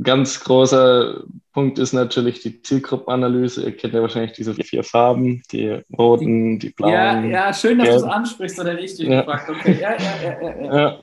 ganz 0.00 0.44
großer 0.44 1.24
Punkt 1.52 1.80
ist 1.80 1.92
natürlich 1.92 2.40
die 2.40 2.62
Zielgruppenanalyse. 2.62 3.64
Ihr 3.64 3.76
kennt 3.76 3.94
ja 3.94 4.00
wahrscheinlich 4.00 4.32
diese 4.32 4.54
vier 4.54 4.84
Farben, 4.84 5.42
die 5.50 5.82
roten, 5.98 6.60
die 6.60 6.70
blauen. 6.70 6.92
Ja, 6.92 7.24
ja 7.24 7.52
schön, 7.52 7.78
dass 7.78 7.88
du 7.88 7.94
es 7.96 8.02
ansprichst 8.04 8.60
oder 8.60 8.76
richtig 8.76 9.08
ja. 9.08 9.22
gefragt. 9.22 9.50
Okay, 9.50 9.76
ja, 9.80 9.96
ja, 9.96 10.22
ja, 10.22 10.40
ja. 10.40 10.78
ja. 10.78 11.00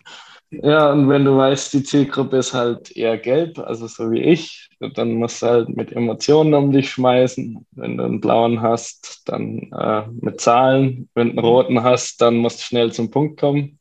Ja, 0.49 0.93
und 0.93 1.09
wenn 1.09 1.25
du 1.25 1.35
weißt, 1.35 1.73
die 1.73 1.83
Zielgruppe 1.83 2.37
ist 2.37 2.53
halt 2.53 2.95
eher 2.95 3.17
gelb, 3.17 3.59
also 3.59 3.87
so 3.87 4.11
wie 4.11 4.21
ich, 4.21 4.69
dann 4.93 5.15
musst 5.15 5.41
du 5.41 5.47
halt 5.47 5.69
mit 5.69 5.91
Emotionen 5.91 6.53
um 6.53 6.71
dich 6.71 6.89
schmeißen. 6.91 7.65
Wenn 7.71 7.97
du 7.97 8.03
einen 8.05 8.21
blauen 8.21 8.61
hast, 8.61 9.23
dann 9.25 9.69
äh, 9.73 10.07
mit 10.21 10.39
Zahlen. 10.39 11.09
Wenn 11.15 11.27
du 11.27 11.31
einen 11.33 11.45
roten 11.45 11.83
hast, 11.83 12.21
dann 12.21 12.37
musst 12.37 12.59
du 12.59 12.63
schnell 12.63 12.93
zum 12.93 13.11
Punkt 13.11 13.39
kommen 13.39 13.77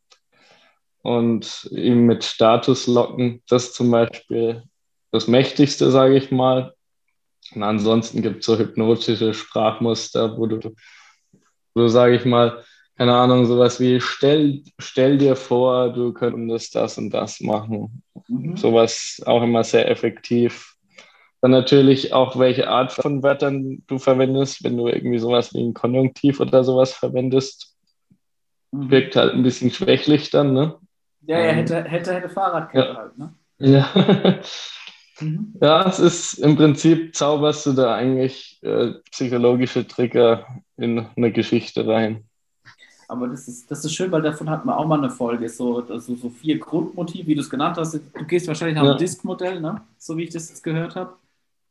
und 1.02 1.68
ihn 1.70 2.04
mit 2.04 2.24
Status 2.24 2.88
locken. 2.88 3.42
Das 3.48 3.66
ist 3.66 3.74
zum 3.74 3.92
Beispiel 3.92 4.64
das 5.12 5.28
Mächtigste, 5.28 5.92
sage 5.92 6.16
ich 6.16 6.32
mal. 6.32 6.74
Und 7.54 7.62
ansonsten 7.62 8.22
gibt 8.22 8.40
es 8.40 8.46
so 8.46 8.58
hypnotische 8.58 9.34
Sprachmuster, 9.34 10.36
wo 10.36 10.46
du, 10.46 10.74
du 11.76 11.88
sage 11.88 12.16
ich 12.16 12.24
mal, 12.24 12.64
keine 12.96 13.14
Ahnung, 13.14 13.44
sowas 13.44 13.78
wie 13.78 14.00
stell, 14.00 14.62
stell 14.78 15.18
dir 15.18 15.36
vor, 15.36 15.92
du 15.92 16.12
könntest 16.12 16.74
das 16.74 16.96
und 16.96 17.10
das 17.10 17.40
machen. 17.40 18.02
Mhm. 18.28 18.56
Sowas 18.56 19.22
auch 19.26 19.42
immer 19.42 19.64
sehr 19.64 19.90
effektiv. 19.90 20.76
Dann 21.42 21.50
natürlich 21.50 22.14
auch, 22.14 22.38
welche 22.38 22.68
Art 22.68 22.92
von 22.92 23.22
Wörtern 23.22 23.82
du 23.86 23.98
verwendest, 23.98 24.64
wenn 24.64 24.78
du 24.78 24.88
irgendwie 24.88 25.18
sowas 25.18 25.52
wie 25.52 25.62
ein 25.62 25.74
Konjunktiv 25.74 26.40
oder 26.40 26.64
sowas 26.64 26.94
verwendest. 26.94 27.76
Mhm. 28.72 28.90
Wirkt 28.90 29.16
halt 29.16 29.34
ein 29.34 29.42
bisschen 29.42 29.70
schwächlich 29.70 30.30
dann, 30.30 30.54
ne? 30.54 30.76
Ja, 31.26 31.38
ja, 31.38 31.46
ähm, 31.48 31.56
hätte, 31.56 31.84
hätte, 31.84 32.14
hätte 32.14 32.28
Fahrradkette 32.30 32.88
ja. 32.88 32.96
halt, 32.96 33.18
ne? 33.18 33.34
Ja. 33.58 34.40
mhm. 35.20 35.54
ja, 35.60 35.86
es 35.86 35.98
ist 35.98 36.34
im 36.38 36.56
Prinzip, 36.56 37.14
zauberst 37.14 37.66
du 37.66 37.72
da 37.74 37.94
eigentlich 37.94 38.58
äh, 38.62 38.92
psychologische 39.10 39.86
Trigger 39.86 40.46
in 40.78 41.06
eine 41.14 41.30
Geschichte 41.30 41.86
rein. 41.86 42.25
Aber 43.08 43.28
das 43.28 43.46
ist, 43.46 43.70
das 43.70 43.84
ist 43.84 43.94
schön, 43.94 44.10
weil 44.10 44.22
davon 44.22 44.50
hatten 44.50 44.66
wir 44.66 44.76
auch 44.76 44.86
mal 44.86 44.98
eine 44.98 45.10
Folge. 45.10 45.48
So, 45.48 45.84
also 45.88 46.14
so 46.16 46.30
vier 46.30 46.58
Grundmotive, 46.58 47.26
wie 47.26 47.34
du 47.34 47.40
es 47.40 47.50
genannt 47.50 47.76
hast. 47.76 47.94
Du 47.94 48.24
gehst 48.26 48.48
wahrscheinlich 48.48 48.76
nach 48.76 48.84
ja. 48.84 48.94
dem 48.94 48.98
Disk-Modell, 48.98 49.60
ne? 49.60 49.80
so 49.98 50.16
wie 50.16 50.24
ich 50.24 50.30
das 50.30 50.48
jetzt 50.48 50.62
gehört 50.62 50.96
habe. 50.96 51.12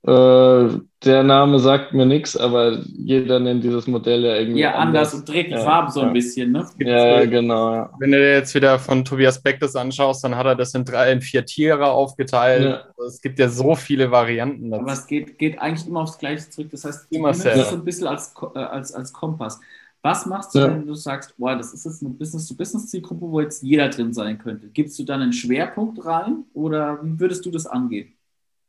Äh, 0.07 0.81
der 1.03 1.23
Name 1.23 1.57
sagt 1.57 1.93
mir 1.93 2.05
nichts, 2.05 2.37
aber 2.37 2.77
jeder 2.95 3.39
nennt 3.39 3.63
dieses 3.63 3.87
Modell 3.87 4.23
ja 4.23 4.35
irgendwie. 4.35 4.59
Ja, 4.59 4.75
anders, 4.75 4.85
anders 4.85 5.13
und 5.15 5.29
dreht 5.29 5.47
die 5.47 5.53
ja, 5.53 5.61
Farben 5.61 5.89
so 5.89 6.01
ja. 6.01 6.07
ein 6.07 6.13
bisschen. 6.13 6.51
Ne? 6.51 6.63
Ja, 6.77 7.21
ja, 7.21 7.25
genau. 7.25 7.89
Wenn 7.97 8.11
du 8.11 8.19
dir 8.19 8.33
jetzt 8.33 8.53
wieder 8.53 8.77
von 8.77 9.03
Tobias 9.03 9.41
Beck 9.41 9.59
das 9.59 9.75
anschaust, 9.75 10.23
dann 10.23 10.35
hat 10.35 10.45
er 10.45 10.55
das 10.55 10.75
in, 10.75 10.85
drei, 10.85 11.11
in 11.11 11.21
vier 11.21 11.43
Tiere 11.43 11.87
aufgeteilt. 11.87 12.85
Es 13.07 13.19
gibt 13.19 13.39
ja 13.39 13.49
so 13.49 13.73
viele 13.73 14.11
Varianten. 14.11 14.69
Dazu. 14.69 14.83
Aber 14.83 14.93
es 14.93 15.07
geht, 15.07 15.39
geht 15.39 15.59
eigentlich 15.59 15.87
immer 15.87 16.01
aufs 16.01 16.19
Gleiche 16.19 16.51
zurück. 16.51 16.67
Das 16.69 16.85
heißt, 16.85 17.07
immer 17.09 17.33
sehr. 17.33 17.57
so 17.65 17.75
ein 17.75 17.83
bisschen 17.83 18.05
als, 18.05 18.31
äh, 18.53 18.59
als, 18.59 18.93
als 18.93 19.11
Kompass. 19.11 19.59
Was 20.05 20.27
machst 20.27 20.53
du, 20.53 20.59
ja. 20.59 20.67
wenn 20.67 20.85
du 20.85 20.93
sagst, 20.93 21.35
boah, 21.35 21.55
das 21.55 21.73
ist 21.73 21.83
jetzt 21.83 22.03
eine 22.03 22.13
Business-to-Business-Zielgruppe, 22.13 23.25
wo 23.27 23.41
jetzt 23.41 23.63
jeder 23.63 23.89
drin 23.89 24.13
sein 24.13 24.37
könnte? 24.37 24.67
Gibst 24.67 24.99
du 24.99 25.03
dann 25.03 25.23
einen 25.23 25.33
Schwerpunkt 25.33 26.05
rein 26.05 26.43
oder 26.53 27.03
wie 27.03 27.19
würdest 27.19 27.43
du 27.43 27.49
das 27.49 27.65
angehen? 27.65 28.13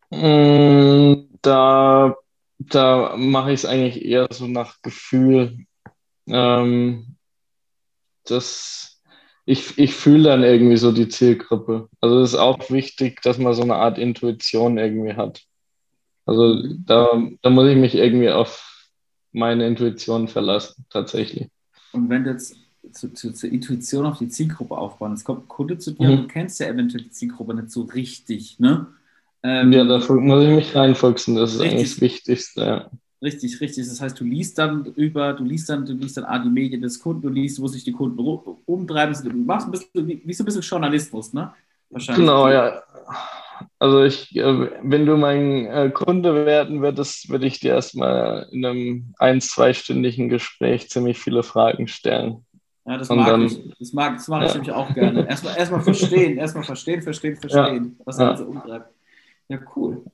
Mm, 0.09 1.29
da, 1.43 2.17
da 2.59 3.17
mache 3.19 3.53
ich 3.53 3.61
es 3.61 3.67
eigentlich 3.67 4.03
eher 4.03 4.29
so 4.31 4.47
nach 4.47 4.81
Gefühl. 4.81 5.67
Ähm, 6.27 7.17
das, 8.25 9.03
ich, 9.45 9.77
ich 9.77 9.95
fühle 9.95 10.31
dann 10.31 10.43
irgendwie 10.43 10.79
so 10.79 10.91
die 10.91 11.09
Zielgruppe. 11.09 11.91
Also 12.01 12.21
es 12.21 12.33
ist 12.33 12.39
auch 12.39 12.71
wichtig, 12.71 13.21
dass 13.21 13.37
man 13.37 13.53
so 13.53 13.61
eine 13.61 13.75
Art 13.75 13.99
Intuition 13.99 14.79
irgendwie 14.79 15.13
hat. 15.13 15.43
Also 16.25 16.63
da, 16.79 17.23
da 17.43 17.51
muss 17.51 17.69
ich 17.69 17.77
mich 17.77 17.95
irgendwie 17.95 18.31
auf 18.31 18.76
meine 19.37 19.67
Intuition 19.67 20.29
verlassen, 20.29 20.85
tatsächlich. 20.91 21.49
Und 21.93 22.09
wenn 22.09 22.25
du 22.25 22.31
jetzt 22.31 22.57
zu, 22.93 23.13
zu, 23.13 23.33
zur 23.33 23.51
Intuition 23.51 24.07
auf 24.07 24.19
die 24.19 24.29
Zielgruppe 24.29 24.77
aufbauen, 24.77 25.13
es 25.13 25.25
kommt 25.25 25.45
ein 25.45 25.49
Kunde 25.49 25.79
zu 25.79 25.93
dir, 25.93 26.09
mhm. 26.09 26.17
du 26.23 26.27
kennst 26.29 26.59
ja 26.61 26.67
eventuell 26.67 27.05
die 27.05 27.11
Zielgruppe 27.11 27.55
nicht 27.55 27.71
so 27.71 27.83
richtig, 27.83 28.59
ne? 28.59 28.87
Ähm, 29.43 29.73
ja, 29.73 29.85
da 29.85 29.99
muss 29.99 30.45
ich 30.45 30.51
mich 30.51 30.75
reinfuchsen, 30.75 31.37
das 31.37 31.55
ist 31.55 31.61
richtig, 31.61 31.73
eigentlich 31.73 31.91
das 31.91 32.01
Wichtigste. 32.01 32.61
Ja. 32.63 32.91
Richtig, 33.23 33.61
richtig. 33.61 33.87
Das 33.87 34.01
heißt, 34.01 34.19
du 34.19 34.25
liest 34.25 34.59
dann 34.59 34.85
über, 34.97 35.33
du 35.33 35.45
liest 35.45 35.69
dann, 35.69 35.87
du 35.87 35.93
liest 35.93 36.17
dann 36.17 36.25
ah, 36.25 36.39
die 36.39 36.49
Medien 36.49 36.83
des 36.83 36.99
Kunden, 36.99 37.23
du 37.23 37.29
liest, 37.29 37.61
wo 37.61 37.67
sich 37.67 37.85
die 37.85 37.93
Kunden 37.93 38.19
umtreiben. 38.67 39.17
Du 39.23 39.37
machst 39.37 39.69
ein 39.69 39.71
bisschen, 39.71 40.07
wie, 40.07 40.23
wie 40.25 40.33
so 40.33 40.43
ein 40.43 40.47
bisschen 40.47 40.63
Journalismus, 40.63 41.33
ne? 41.33 41.53
Wahrscheinlich. 41.91 42.27
Genau, 42.27 42.49
ja. 42.49 42.83
Also 43.79 44.03
ich, 44.03 44.35
äh, 44.37 44.71
wenn 44.83 45.07
du 45.07 45.17
mein 45.17 45.67
äh, 45.67 45.91
Kunde 45.91 46.47
werden 46.47 46.83
würdest, 46.83 47.29
würde 47.29 47.47
ich 47.47 47.61
dir 47.61 47.75
erstmal 47.75 48.49
in 48.51 48.65
einem 48.65 49.15
ein-, 49.19 49.41
zweistündigen 49.41 50.29
Gespräch 50.29 50.91
ziemlich 50.91 51.19
viele 51.19 51.43
Fragen 51.43 51.89
stellen. 51.89 52.45
Ja, 52.87 52.99
das 52.99 53.09
mag 53.09 53.27
dann, 53.27 53.43
ich. 53.43 53.75
Das, 53.79 53.93
mag, 53.93 54.17
das 54.17 54.29
mache 54.29 54.45
ich 54.45 54.51
ja. 54.51 54.55
nämlich 54.55 54.73
auch 54.73 54.95
gerne. 54.95 55.29
Erstmal, 55.29 55.57
erstmal 55.57 55.81
verstehen, 55.81 56.39
erstmal 56.39 56.65
verstehen, 56.65 57.03
verstehen, 57.03 57.37
verstehen, 57.37 57.97
ja. 57.99 58.05
was 58.05 58.19
er 58.19 58.31
ja. 58.31 58.37
so 58.37 58.45
umtreibt. 58.45 58.91
Ja, 59.49 59.59
cool. 59.75 60.05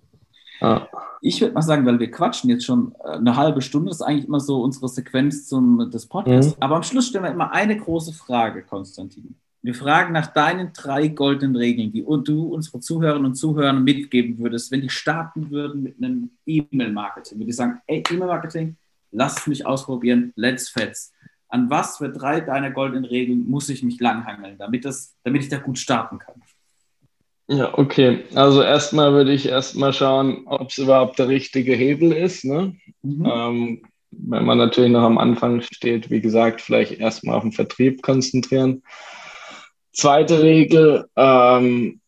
Ja. 0.60 0.88
Ich 1.20 1.40
würde 1.40 1.54
mal 1.54 1.62
sagen, 1.62 1.84
weil 1.84 1.98
wir 1.98 2.10
quatschen 2.10 2.48
jetzt 2.48 2.64
schon 2.64 2.94
äh, 3.04 3.10
eine 3.10 3.36
halbe 3.36 3.60
Stunde, 3.60 3.88
das 3.88 3.96
ist 3.96 4.02
eigentlich 4.02 4.26
immer 4.26 4.40
so 4.40 4.62
unsere 4.62 4.88
Sequenz 4.88 5.48
zum, 5.48 5.90
des 5.90 6.06
Podcasts. 6.06 6.56
Mhm. 6.56 6.62
Aber 6.62 6.76
am 6.76 6.82
Schluss 6.82 7.08
stellen 7.08 7.24
wir 7.24 7.30
immer 7.30 7.52
eine 7.52 7.76
große 7.76 8.12
Frage, 8.12 8.62
Konstantin. 8.62 9.34
Wir 9.64 9.74
fragen 9.74 10.12
nach 10.12 10.26
deinen 10.26 10.72
drei 10.72 11.06
goldenen 11.06 11.54
Regeln, 11.54 11.92
die 11.92 12.02
du 12.02 12.46
unsere 12.46 12.80
Zuhörerinnen 12.80 13.26
und 13.26 13.34
Zuhörer 13.36 13.72
mitgeben 13.72 14.38
würdest, 14.38 14.72
wenn 14.72 14.80
die 14.80 14.88
starten 14.88 15.50
würden 15.50 15.84
mit 15.84 15.96
einem 15.98 16.30
E-Mail-Marketing. 16.46 17.38
Wenn 17.38 17.46
die 17.46 17.52
sagen, 17.52 17.80
ey, 17.86 18.02
E-Mail-Marketing, 18.10 18.76
lass 19.12 19.46
mich 19.46 19.64
ausprobieren, 19.64 20.32
let's 20.34 20.68
fetz. 20.68 21.12
An 21.48 21.70
was 21.70 21.98
für 21.98 22.08
drei 22.08 22.40
deiner 22.40 22.70
goldenen 22.70 23.04
Regeln 23.04 23.48
muss 23.48 23.68
ich 23.68 23.84
mich 23.84 24.00
langhangeln, 24.00 24.56
damit, 24.58 24.84
das, 24.84 25.14
damit 25.22 25.42
ich 25.42 25.48
da 25.48 25.58
gut 25.58 25.78
starten 25.78 26.18
kann? 26.18 26.42
Ja, 27.46 27.78
okay. 27.78 28.24
Also 28.34 28.62
erstmal 28.62 29.12
würde 29.12 29.32
ich 29.32 29.46
erstmal 29.46 29.92
schauen, 29.92 30.42
ob 30.46 30.70
es 30.70 30.78
überhaupt 30.78 31.18
der 31.18 31.28
richtige 31.28 31.74
Hebel 31.74 32.12
ist. 32.12 32.44
Ne? 32.44 32.74
Mhm. 33.02 33.26
Ähm, 33.30 33.82
wenn 34.10 34.44
man 34.44 34.58
natürlich 34.58 34.90
noch 34.90 35.02
am 35.02 35.18
Anfang 35.18 35.60
steht, 35.60 36.10
wie 36.10 36.20
gesagt, 36.20 36.60
vielleicht 36.60 36.92
erstmal 36.92 37.36
auf 37.36 37.42
den 37.42 37.52
Vertrieb 37.52 38.02
konzentrieren. 38.02 38.82
Zweite 39.92 40.42
Regel, 40.42 41.08
ähm, 41.16 42.00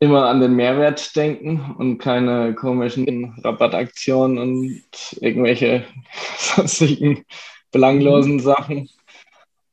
immer 0.00 0.26
an 0.26 0.40
den 0.40 0.54
Mehrwert 0.54 1.16
denken 1.16 1.74
und 1.76 1.98
keine 1.98 2.54
komischen 2.54 3.34
Rabattaktionen 3.42 4.38
und 4.38 4.82
irgendwelche 5.20 5.84
sonstigen 6.38 7.24
belanglosen 7.72 8.34
mhm. 8.34 8.40
Sachen. 8.40 8.88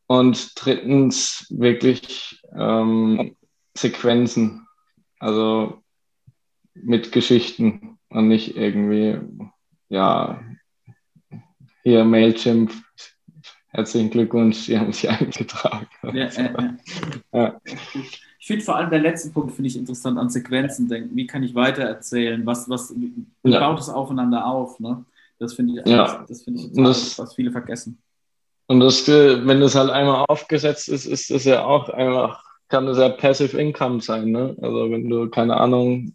Und 0.07 0.51
drittens 0.55 1.47
wirklich 1.49 2.41
ähm, 2.55 3.35
Sequenzen. 3.75 4.67
Also 5.19 5.81
mit 6.73 7.11
Geschichten 7.11 7.97
und 8.09 8.27
nicht 8.27 8.55
irgendwie, 8.55 9.19
ja, 9.89 10.43
hier 11.83 12.03
Mailchimp, 12.03 12.73
herzlichen 13.75 14.09
Glückwunsch, 14.09 14.57
Sie 14.57 14.77
haben 14.77 14.91
sich 14.91 15.09
eingetragen. 15.09 15.87
Ja, 16.13 16.25
äh. 16.25 16.73
Ja. 17.33 17.61
Ich 18.39 18.47
finde 18.47 18.63
vor 18.63 18.75
allem 18.75 18.89
der 18.89 18.99
letzte 18.99 19.31
Punkt 19.31 19.53
finde 19.53 19.69
ich 19.69 19.77
interessant 19.77 20.19
an 20.19 20.29
Sequenzen 20.29 20.87
denken. 20.87 21.15
Wie 21.15 21.25
kann 21.25 21.43
ich 21.43 21.55
weitererzählen? 21.55 22.45
Was, 22.45 22.69
was 22.69 22.93
ja. 23.43 23.59
baut 23.59 23.79
es 23.79 23.89
aufeinander 23.89 24.45
auf? 24.45 24.79
Ne? 24.79 25.03
Das 25.39 25.53
finde 25.53 25.81
ich, 25.81 25.87
ja. 25.87 26.23
das 26.27 26.43
finde 26.43 26.61
ich 26.61 26.71
das, 26.73 27.17
was 27.17 27.33
viele 27.33 27.51
vergessen. 27.51 27.97
Und 28.67 28.79
das, 28.79 29.07
wenn 29.07 29.61
das 29.61 29.75
halt 29.75 29.89
einmal 29.89 30.25
aufgesetzt 30.27 30.89
ist, 30.89 31.05
ist 31.05 31.29
das 31.29 31.43
ja 31.43 31.65
auch 31.65 31.89
einfach 31.89 32.45
kann 32.69 32.85
das 32.85 32.97
ja 32.97 33.09
Passive 33.09 33.57
Income 33.57 34.01
sein. 34.01 34.31
Ne? 34.31 34.55
Also 34.61 34.91
wenn 34.91 35.09
du, 35.09 35.29
keine 35.29 35.57
Ahnung, 35.57 36.13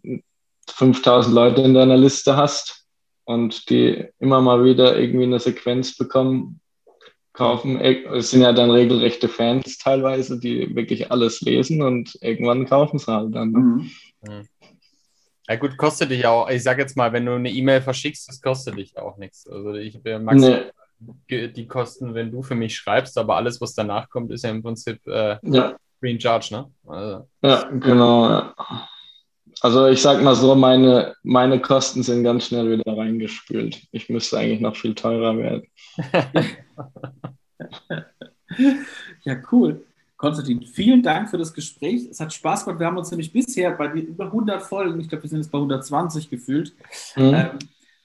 5000 0.67 1.33
Leute 1.33 1.61
in 1.61 1.73
deiner 1.73 1.97
Liste 1.97 2.35
hast 2.35 2.85
und 3.25 3.69
die 3.69 4.05
immer 4.19 4.41
mal 4.41 4.63
wieder 4.63 4.97
irgendwie 4.97 5.25
eine 5.25 5.39
Sequenz 5.39 5.95
bekommen, 5.95 6.60
kaufen, 7.33 7.79
äh, 7.79 8.03
es 8.13 8.31
sind 8.31 8.41
ja 8.41 8.53
dann 8.53 8.71
regelrechte 8.71 9.29
Fans 9.29 9.77
teilweise, 9.77 10.39
die 10.39 10.75
wirklich 10.75 11.11
alles 11.11 11.41
lesen 11.41 11.81
und 11.81 12.17
irgendwann 12.21 12.65
kaufen 12.65 12.99
sie 12.99 13.11
halt 13.11 13.35
dann. 13.35 13.51
Ne? 13.51 13.59
Mhm. 13.59 13.91
mhm. 14.21 14.47
Ja 15.49 15.57
gut, 15.57 15.75
kostet 15.75 16.11
dich 16.11 16.25
auch. 16.25 16.49
Ich 16.49 16.63
sag 16.63 16.77
jetzt 16.77 16.95
mal, 16.95 17.11
wenn 17.11 17.25
du 17.25 17.33
eine 17.33 17.49
E-Mail 17.49 17.81
verschickst, 17.81 18.29
das 18.29 18.41
kostet 18.41 18.77
dich 18.77 18.97
auch 18.97 19.17
nichts. 19.17 19.45
Also 19.47 19.73
ich 19.73 19.99
mag 20.03 20.35
nee. 20.35 21.47
die 21.47 21.67
Kosten, 21.67 22.13
wenn 22.13 22.31
du 22.31 22.41
für 22.41 22.55
mich 22.55 22.75
schreibst, 22.77 23.17
aber 23.17 23.35
alles, 23.35 23.59
was 23.59 23.73
danach 23.73 24.09
kommt, 24.09 24.31
ist 24.31 24.45
ja 24.45 24.49
im 24.49 24.63
Prinzip 24.63 25.05
äh, 25.07 25.37
ja. 25.41 25.75
Green 25.99 26.21
Charge, 26.21 26.49
ne? 26.51 26.71
Also. 26.87 27.27
Ja, 27.41 27.69
genau. 27.69 28.29
Ja. 28.29 28.55
Also 29.61 29.87
ich 29.87 30.01
sag 30.01 30.23
mal 30.23 30.35
so, 30.35 30.55
meine, 30.55 31.15
meine 31.21 31.61
Kosten 31.61 32.01
sind 32.01 32.23
ganz 32.23 32.47
schnell 32.47 32.71
wieder 32.71 32.97
reingespült. 32.97 33.79
Ich 33.91 34.09
müsste 34.09 34.39
eigentlich 34.39 34.59
noch 34.59 34.75
viel 34.75 34.95
teurer 34.95 35.37
werden. 35.37 35.67
ja, 39.23 39.35
cool. 39.51 39.85
Konstantin, 40.17 40.63
vielen 40.63 41.03
Dank 41.03 41.29
für 41.29 41.37
das 41.37 41.53
Gespräch. 41.53 42.07
Es 42.09 42.19
hat 42.19 42.33
Spaß 42.33 42.65
gemacht. 42.65 42.79
Wir 42.79 42.87
haben 42.87 42.97
uns 42.97 43.11
nämlich 43.11 43.31
bisher 43.31 43.71
bei 43.71 43.91
über 43.91 44.25
100 44.25 44.63
Folgen, 44.63 44.99
ich 44.99 45.09
glaube, 45.09 45.23
wir 45.23 45.29
sind 45.29 45.39
jetzt 45.39 45.51
bei 45.51 45.59
120 45.59 46.29
gefühlt, 46.29 46.73
mhm. 47.15 47.33
ähm, 47.33 47.59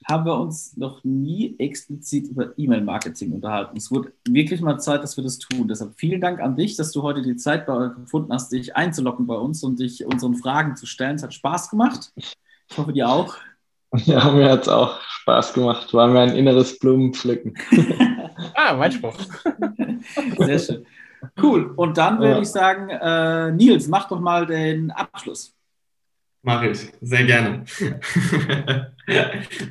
haben 0.09 0.25
wir 0.25 0.39
uns 0.39 0.77
noch 0.77 1.03
nie 1.03 1.55
explizit 1.59 2.29
über 2.29 2.57
E-Mail-Marketing 2.57 3.33
unterhalten. 3.33 3.75
Es 3.75 3.91
wurde 3.91 4.13
wirklich 4.27 4.61
mal 4.61 4.79
Zeit, 4.79 5.03
dass 5.03 5.17
wir 5.17 5.23
das 5.23 5.37
tun. 5.37 5.67
Deshalb 5.67 5.95
vielen 5.97 6.21
Dank 6.21 6.39
an 6.39 6.55
dich, 6.55 6.77
dass 6.77 6.91
du 6.91 7.03
heute 7.03 7.21
die 7.21 7.35
Zeit 7.35 7.65
gefunden 7.65 8.31
hast, 8.31 8.51
dich 8.53 8.75
einzulocken 8.75 9.27
bei 9.27 9.35
uns 9.35 9.63
und 9.63 9.79
dich 9.79 10.05
unseren 10.05 10.35
Fragen 10.35 10.77
zu 10.77 10.85
stellen. 10.85 11.15
Es 11.15 11.23
hat 11.23 11.33
Spaß 11.33 11.69
gemacht. 11.69 12.13
Ich 12.15 12.77
hoffe, 12.77 12.93
dir 12.93 13.09
auch. 13.09 13.35
Ja, 14.03 14.29
mir 14.31 14.51
hat 14.51 14.63
es 14.63 14.67
auch 14.67 14.99
Spaß 14.99 15.53
gemacht. 15.53 15.93
War 15.93 16.09
mir 16.09 16.19
ein 16.19 16.35
inneres 16.35 16.77
Blumenpflücken. 16.77 17.57
ah, 18.53 18.75
mein 18.75 18.91
Spruch. 18.91 19.15
Sehr 20.37 20.59
schön. 20.59 20.85
Cool. 21.41 21.71
Und 21.73 21.97
dann 21.97 22.19
würde 22.19 22.33
ja. 22.33 22.41
ich 22.41 22.49
sagen, 22.49 22.89
äh, 22.89 23.51
Nils, 23.53 23.87
mach 23.87 24.09
doch 24.09 24.19
mal 24.19 24.45
den 24.45 24.91
Abschluss. 24.91 25.56
Mache 26.47 26.69
ich, 26.69 26.79
sehr 27.01 27.25
gerne. 27.25 27.65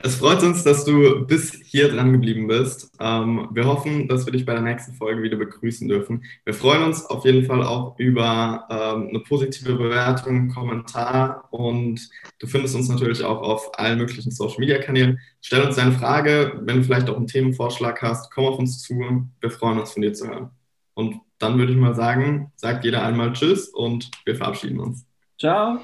es 0.03 0.17
freut 0.17 0.43
uns, 0.43 0.62
dass 0.62 0.85
du 0.85 1.25
bis 1.25 1.59
hier 1.65 1.89
dran 1.89 2.12
geblieben 2.12 2.49
bist. 2.49 2.93
Ähm, 3.01 3.49
wir 3.51 3.65
hoffen, 3.65 4.09
dass 4.09 4.27
wir 4.27 4.33
dich 4.35 4.45
bei 4.45 4.53
der 4.53 4.61
nächsten 4.61 4.93
Folge 4.93 5.23
wieder 5.23 5.39
begrüßen 5.39 5.89
dürfen. 5.89 6.25
Wir 6.45 6.53
freuen 6.53 6.83
uns 6.83 7.07
auf 7.07 7.25
jeden 7.25 7.47
Fall 7.47 7.62
auch 7.62 7.99
über 7.99 8.67
ähm, 8.69 9.09
eine 9.09 9.21
positive 9.21 9.75
Bewertung, 9.75 10.51
Kommentar 10.51 11.49
und 11.51 12.11
du 12.41 12.47
findest 12.47 12.75
uns 12.75 12.91
natürlich 12.91 13.25
auch 13.25 13.41
auf 13.41 13.79
allen 13.79 13.97
möglichen 13.97 14.31
Social-Media-Kanälen. 14.31 15.19
Stell 15.41 15.62
uns 15.62 15.77
deine 15.77 15.93
Frage, 15.93 16.61
wenn 16.61 16.77
du 16.77 16.85
vielleicht 16.85 17.09
auch 17.09 17.17
einen 17.17 17.27
Themenvorschlag 17.27 18.03
hast, 18.03 18.31
komm 18.31 18.45
auf 18.45 18.59
uns 18.59 18.83
zu. 18.83 19.27
Wir 19.41 19.51
freuen 19.51 19.79
uns 19.79 19.93
von 19.93 20.03
dir 20.03 20.12
zu 20.12 20.29
hören. 20.29 20.51
Und 20.93 21.23
dann 21.39 21.57
würde 21.57 21.73
ich 21.73 21.79
mal 21.79 21.95
sagen, 21.95 22.53
sagt 22.57 22.85
jeder 22.85 23.03
einmal 23.03 23.33
Tschüss 23.33 23.71
und 23.71 24.11
wir 24.27 24.37
verabschieden 24.37 24.79
uns. 24.79 25.07
Ciao. 25.38 25.81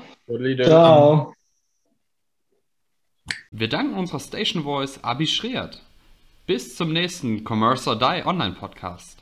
Ciao. 0.64 1.34
Wir 3.50 3.68
danken 3.68 3.94
unserer 3.94 4.20
Station 4.20 4.62
Voice 4.62 5.02
Abi 5.04 5.26
Schreert. 5.26 5.82
Bis 6.46 6.74
zum 6.74 6.92
nächsten 6.92 7.44
Commerce 7.44 7.88
or 7.88 7.98
Die 7.98 8.22
Online 8.24 8.54
Podcast. 8.54 9.21